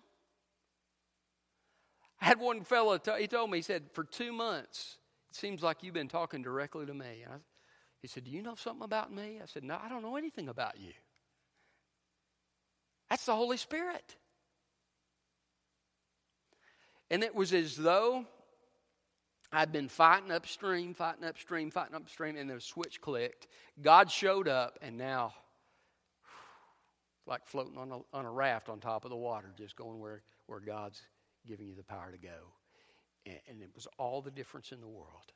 I 2.21 2.25
had 2.25 2.39
one 2.39 2.63
fellow, 2.63 2.99
he 3.17 3.27
told 3.27 3.51
me, 3.51 3.59
he 3.59 3.61
said, 3.61 3.83
for 3.93 4.03
two 4.03 4.31
months, 4.31 4.97
it 5.29 5.35
seems 5.35 5.61
like 5.61 5.83
you've 5.83 5.93
been 5.93 6.07
talking 6.07 6.41
directly 6.41 6.85
to 6.85 6.93
me. 6.93 7.25
I, 7.27 7.35
he 8.01 8.07
said, 8.07 8.23
Do 8.23 8.31
you 8.31 8.41
know 8.41 8.55
something 8.55 8.83
about 8.83 9.13
me? 9.13 9.39
I 9.41 9.45
said, 9.45 9.63
No, 9.63 9.77
I 9.81 9.89
don't 9.89 10.01
know 10.01 10.15
anything 10.15 10.49
about 10.49 10.79
you. 10.79 10.93
That's 13.09 13.25
the 13.25 13.35
Holy 13.35 13.57
Spirit. 13.57 14.15
And 17.11 17.23
it 17.23 17.33
was 17.33 17.53
as 17.53 17.75
though 17.75 18.25
I'd 19.51 19.71
been 19.71 19.89
fighting 19.89 20.31
upstream, 20.31 20.93
fighting 20.93 21.23
upstream, 21.23 21.71
fighting 21.71 21.95
upstream, 21.95 22.35
and 22.37 22.49
the 22.49 22.61
switch 22.61 23.01
clicked. 23.01 23.47
God 23.81 24.11
showed 24.11 24.47
up, 24.47 24.77
and 24.81 24.95
now, 24.95 25.33
like 27.25 27.45
floating 27.47 27.77
on 27.77 27.91
a, 27.91 27.99
on 28.15 28.25
a 28.25 28.31
raft 28.31 28.69
on 28.69 28.79
top 28.79 29.05
of 29.05 29.09
the 29.09 29.17
water, 29.17 29.51
just 29.57 29.75
going 29.75 29.99
where, 29.99 30.21
where 30.45 30.59
God's 30.59 31.01
giving 31.49 31.67
you 31.67 31.75
the 31.75 31.83
power 31.83 32.11
to 32.11 32.17
go. 32.17 32.53
And, 33.25 33.39
and 33.49 33.61
it 33.61 33.71
was 33.75 33.87
all 33.97 34.21
the 34.21 34.31
difference 34.31 34.71
in 34.71 34.79
the 34.79 34.87
world 34.87 35.33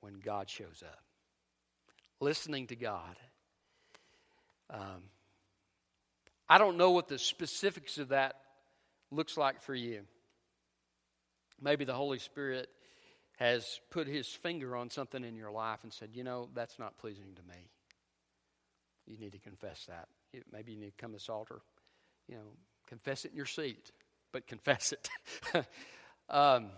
when 0.00 0.18
God 0.18 0.48
shows 0.48 0.82
up. 0.84 1.00
Listening 2.20 2.66
to 2.68 2.76
God. 2.76 3.16
Um, 4.70 5.02
I 6.48 6.58
don't 6.58 6.76
know 6.76 6.90
what 6.90 7.08
the 7.08 7.18
specifics 7.18 7.98
of 7.98 8.08
that 8.08 8.36
looks 9.10 9.36
like 9.36 9.62
for 9.62 9.74
you. 9.74 10.02
Maybe 11.60 11.84
the 11.84 11.94
Holy 11.94 12.18
Spirit 12.18 12.68
has 13.38 13.80
put 13.90 14.06
his 14.06 14.26
finger 14.26 14.76
on 14.76 14.90
something 14.90 15.24
in 15.24 15.36
your 15.36 15.50
life 15.50 15.80
and 15.82 15.92
said, 15.92 16.10
you 16.12 16.24
know, 16.24 16.48
that's 16.54 16.78
not 16.78 16.98
pleasing 16.98 17.34
to 17.36 17.42
me. 17.42 17.68
You 19.06 19.16
need 19.18 19.32
to 19.32 19.38
confess 19.38 19.86
that. 19.86 20.08
Maybe 20.52 20.72
you 20.72 20.78
need 20.78 20.96
to 20.96 21.02
come 21.02 21.10
to 21.10 21.16
this 21.16 21.28
altar, 21.28 21.60
you 22.28 22.36
know, 22.36 22.42
confess 22.86 23.24
it 23.24 23.32
in 23.32 23.36
your 23.36 23.46
seat, 23.46 23.90
but 24.32 24.46
confess 24.46 24.92
it. 24.92 25.08
um, 26.28 26.70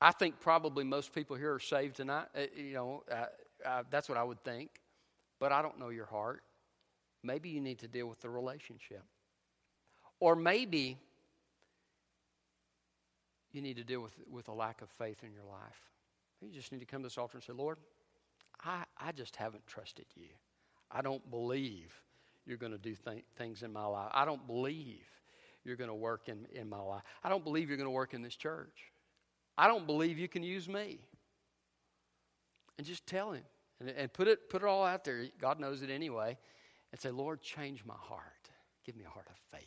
I 0.00 0.12
think 0.12 0.40
probably 0.40 0.84
most 0.84 1.14
people 1.14 1.36
here 1.36 1.52
are 1.52 1.60
saved 1.60 1.96
tonight. 1.96 2.26
Uh, 2.34 2.42
you 2.56 2.74
know, 2.74 3.02
uh, 3.10 3.26
uh, 3.66 3.82
that's 3.90 4.08
what 4.08 4.16
I 4.16 4.24
would 4.24 4.42
think. 4.42 4.70
But 5.38 5.52
I 5.52 5.62
don't 5.62 5.78
know 5.78 5.88
your 5.88 6.06
heart. 6.06 6.42
Maybe 7.22 7.50
you 7.50 7.60
need 7.60 7.80
to 7.80 7.88
deal 7.88 8.06
with 8.06 8.20
the 8.20 8.30
relationship. 8.30 9.02
Or 10.20 10.36
maybe 10.36 10.98
you 13.52 13.62
need 13.62 13.76
to 13.76 13.84
deal 13.84 14.00
with, 14.00 14.14
with 14.30 14.48
a 14.48 14.52
lack 14.52 14.82
of 14.82 14.88
faith 14.90 15.22
in 15.22 15.32
your 15.32 15.44
life. 15.44 15.90
You 16.40 16.50
just 16.50 16.72
need 16.72 16.80
to 16.80 16.86
come 16.86 17.02
to 17.02 17.06
this 17.06 17.18
altar 17.18 17.36
and 17.36 17.44
say, 17.44 17.52
Lord, 17.52 17.78
I, 18.64 18.84
I 18.98 19.12
just 19.12 19.36
haven't 19.36 19.66
trusted 19.66 20.06
you. 20.14 20.28
I 20.90 21.02
don't 21.02 21.30
believe 21.30 21.92
you're 22.50 22.58
going 22.58 22.72
to 22.72 22.78
do 22.78 22.94
th- 22.94 23.24
things 23.38 23.62
in 23.62 23.72
my 23.72 23.86
life. 23.86 24.10
I 24.12 24.24
don't 24.24 24.44
believe 24.46 25.06
you're 25.64 25.76
going 25.76 25.88
to 25.88 25.94
work 25.94 26.28
in, 26.28 26.46
in 26.52 26.68
my 26.68 26.80
life. 26.80 27.02
I 27.22 27.28
don't 27.28 27.44
believe 27.44 27.68
you're 27.68 27.78
going 27.78 27.86
to 27.86 27.92
work 27.92 28.12
in 28.12 28.22
this 28.22 28.34
church. 28.34 28.92
I 29.56 29.68
don't 29.68 29.86
believe 29.86 30.18
you 30.18 30.28
can 30.28 30.42
use 30.42 30.68
me. 30.68 30.98
And 32.76 32.86
just 32.86 33.06
tell 33.06 33.30
him 33.32 33.44
and, 33.78 33.88
and 33.90 34.12
put, 34.12 34.26
it, 34.26 34.50
put 34.50 34.62
it 34.62 34.66
all 34.66 34.84
out 34.84 35.04
there. 35.04 35.26
God 35.40 35.60
knows 35.60 35.82
it 35.82 35.90
anyway. 35.90 36.36
And 36.90 37.00
say, 37.00 37.10
Lord, 37.10 37.40
change 37.40 37.84
my 37.84 37.94
heart. 37.96 38.50
Give 38.84 38.96
me 38.96 39.04
a 39.04 39.08
heart 39.08 39.28
of 39.30 39.36
faith. 39.56 39.62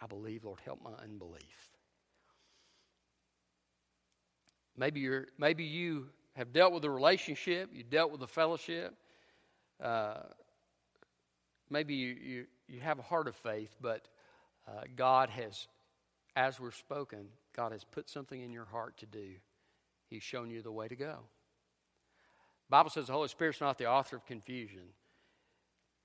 I 0.00 0.06
believe, 0.06 0.44
Lord, 0.44 0.60
help 0.64 0.82
my 0.82 0.92
unbelief. 1.02 1.42
Maybe, 4.76 5.00
you're, 5.00 5.26
maybe 5.38 5.64
you 5.64 6.06
have 6.34 6.52
dealt 6.52 6.72
with 6.72 6.84
a 6.84 6.90
relationship, 6.90 7.70
you 7.72 7.84
dealt 7.84 8.10
with 8.10 8.22
a 8.22 8.26
fellowship. 8.26 8.94
Uh, 9.82 10.20
maybe 11.70 11.94
you, 11.94 12.08
you, 12.08 12.46
you, 12.68 12.80
have 12.80 12.98
a 12.98 13.02
heart 13.02 13.28
of 13.28 13.36
faith, 13.36 13.74
but 13.80 14.08
uh, 14.68 14.82
God 14.96 15.30
has, 15.30 15.66
as 16.36 16.60
we're 16.60 16.70
spoken, 16.70 17.26
God 17.54 17.72
has 17.72 17.84
put 17.84 18.08
something 18.08 18.40
in 18.40 18.52
your 18.52 18.64
heart 18.64 18.96
to 18.98 19.06
do. 19.06 19.34
He's 20.08 20.22
shown 20.22 20.50
you 20.50 20.62
the 20.62 20.72
way 20.72 20.88
to 20.88 20.96
go. 20.96 21.20
Bible 22.70 22.90
says 22.90 23.06
the 23.06 23.12
Holy 23.12 23.28
Spirit's 23.28 23.60
not 23.60 23.78
the 23.78 23.86
author 23.86 24.16
of 24.16 24.26
confusion, 24.26 24.82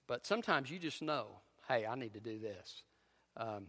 but 0.08 0.26
sometimes 0.26 0.70
you 0.70 0.80
just 0.80 1.02
know, 1.02 1.28
hey, 1.68 1.86
I 1.86 1.96
need 1.96 2.14
to 2.14 2.20
do 2.20 2.40
this. 2.40 2.84
Um, 3.38 3.68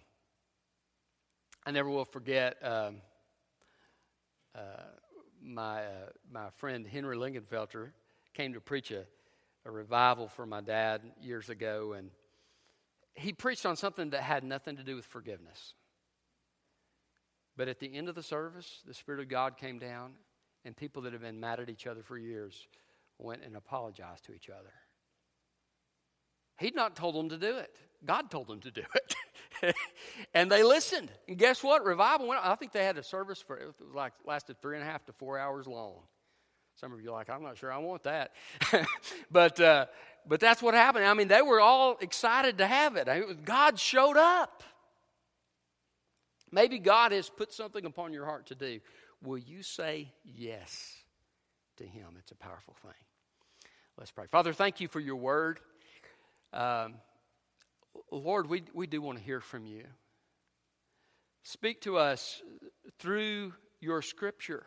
I 1.65 1.71
never 1.71 1.89
will 1.89 2.05
forget 2.05 2.57
um, 2.63 2.97
uh, 4.55 4.61
my 5.43 5.85
uh, 5.85 6.09
my 6.31 6.51
friend 6.57 6.87
Henry 6.87 7.17
Lingenfelter 7.17 7.91
came 8.35 8.55
to 8.55 8.61
preach 8.61 8.91
a, 8.91 9.05
a 9.65 9.71
revival 9.71 10.29
for 10.29 10.47
my 10.47 10.61
dad 10.61 11.03
years 11.21 11.51
ago, 11.51 11.93
and 11.93 12.11
he 13.15 13.33
preached 13.33 13.67
on 13.67 13.77
something 13.77 14.11
that 14.11 14.23
had 14.23 14.45
nothing 14.45 14.77
to 14.77 14.85
do 14.85 14.97
with 14.97 15.05
forgiveness. 15.05 15.75
But 17.57 17.69
at 17.69 17.79
the 17.79 17.95
end 17.95 18.09
of 18.09 18.15
the 18.15 18.23
service, 18.23 18.83
the 18.87 18.95
Spirit 18.95 19.21
of 19.21 19.29
God 19.29 19.57
came 19.57 19.79
down, 19.79 20.13
and 20.65 20.77
people 20.77 21.03
that 21.03 21.13
had 21.13 21.23
been 21.23 21.41
mad 21.41 21.61
at 21.61 21.69
each 21.69 21.87
other 21.87 22.03
for 22.03 22.17
years 22.17 22.67
went 23.19 23.43
and 23.45 23.57
apologized 23.57 24.25
to 24.27 24.33
each 24.33 24.49
other. 24.49 24.73
He'd 26.59 26.75
not 26.75 26.97
told 26.97 27.15
them 27.15 27.29
to 27.31 27.39
do 27.39 27.59
it. 27.59 27.75
God 28.05 28.31
told 28.31 28.49
them 28.49 28.61
to 28.61 28.71
do 28.71 28.83
it. 28.95 29.75
and 30.35 30.51
they 30.51 30.63
listened. 30.63 31.11
And 31.29 31.37
guess 31.37 31.63
what? 31.63 31.85
Revival 31.85 32.29
went. 32.29 32.43
on. 32.43 32.51
I 32.51 32.55
think 32.55 32.73
they 32.73 32.85
had 32.85 32.99
a 32.99 33.03
service 33.03 33.41
for 33.41 33.59
it 33.59 33.67
was 33.67 33.75
like 33.95 34.13
lasted 34.27 34.61
three 34.61 34.77
and 34.77 34.87
a 34.87 34.91
half 34.91 35.05
to 35.07 35.13
four 35.13 35.39
hours 35.39 35.67
long. 35.67 36.01
Some 36.81 36.95
of 36.95 37.03
you 37.03 37.11
are 37.11 37.13
like, 37.13 37.29
I'm 37.29 37.43
not 37.43 37.59
sure 37.59 37.71
I 37.71 37.77
want 37.77 38.05
that. 38.05 38.33
but 39.31 39.61
uh, 39.61 39.85
but 40.27 40.41
that's 40.41 40.63
what 40.63 40.73
happened. 40.73 41.05
I 41.05 41.13
mean, 41.13 41.29
they 41.29 41.43
were 41.43 41.61
all 41.61 41.99
excited 42.01 42.59
to 42.59 42.67
have 42.67 42.97
it. 42.97 43.45
God 43.45 43.79
showed 43.79 44.17
up. 44.17 44.63
Maybe 46.51 46.79
God 46.79 47.13
has 47.13 47.29
put 47.29 47.53
something 47.53 47.85
upon 47.85 48.15
your 48.15 48.25
heart 48.25 48.47
to 48.47 48.55
do. 48.55 48.81
Will 49.23 49.39
you 49.39 49.63
say 49.63 50.11
yes 50.25 50.95
to 51.77 51.85
Him? 51.85 52.17
It's 52.19 52.33
a 52.33 52.37
powerful 52.37 52.75
thing. 52.83 52.93
Let's 53.99 54.11
pray. 54.11 54.25
Father, 54.31 54.55
thank 54.55 54.81
you 54.81 54.89
for 54.89 55.01
your 55.01 55.17
word. 55.17 55.61
Um, 56.55 56.95
Lord, 58.11 58.49
we, 58.49 58.63
we 58.73 58.87
do 58.87 59.03
want 59.03 59.19
to 59.19 59.25
hear 59.25 59.41
from 59.41 59.67
you. 59.67 59.85
Speak 61.43 61.83
to 61.83 61.99
us 61.99 62.43
through 62.99 63.53
your 63.81 64.01
scripture. 64.01 64.65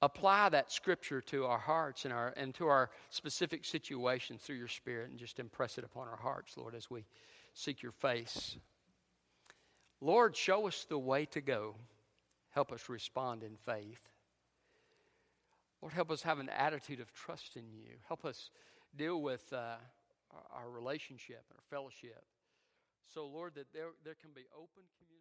Apply 0.00 0.48
that 0.50 0.70
scripture 0.70 1.20
to 1.22 1.44
our 1.46 1.58
hearts 1.58 2.04
and, 2.04 2.14
our, 2.14 2.32
and 2.36 2.54
to 2.54 2.68
our 2.68 2.90
specific 3.10 3.64
situations 3.64 4.42
through 4.42 4.56
your 4.56 4.68
spirit 4.68 5.10
and 5.10 5.18
just 5.18 5.40
impress 5.40 5.76
it 5.76 5.84
upon 5.84 6.06
our 6.06 6.16
hearts, 6.16 6.56
Lord, 6.56 6.74
as 6.76 6.88
we 6.88 7.04
seek 7.52 7.82
your 7.82 7.92
face. 7.92 8.56
Lord, 10.00 10.36
show 10.36 10.68
us 10.68 10.86
the 10.88 10.98
way 10.98 11.24
to 11.26 11.40
go. 11.40 11.74
Help 12.50 12.70
us 12.70 12.88
respond 12.88 13.42
in 13.42 13.56
faith. 13.56 14.08
Lord, 15.82 15.92
help 15.92 16.10
us 16.10 16.22
have 16.22 16.38
an 16.38 16.48
attitude 16.48 17.00
of 17.00 17.12
trust 17.12 17.56
in 17.56 17.64
you. 17.72 17.94
Help 18.06 18.24
us 18.24 18.50
deal 18.96 19.20
with 19.20 19.52
uh, 19.52 19.76
our 20.54 20.70
relationship 20.70 21.44
and 21.50 21.56
our 21.56 21.76
fellowship. 21.76 22.24
So, 23.12 23.26
Lord, 23.26 23.54
that 23.54 23.72
there, 23.72 23.90
there 24.04 24.16
can 24.20 24.30
be 24.34 24.46
open 24.54 24.84
communication. 24.98 25.17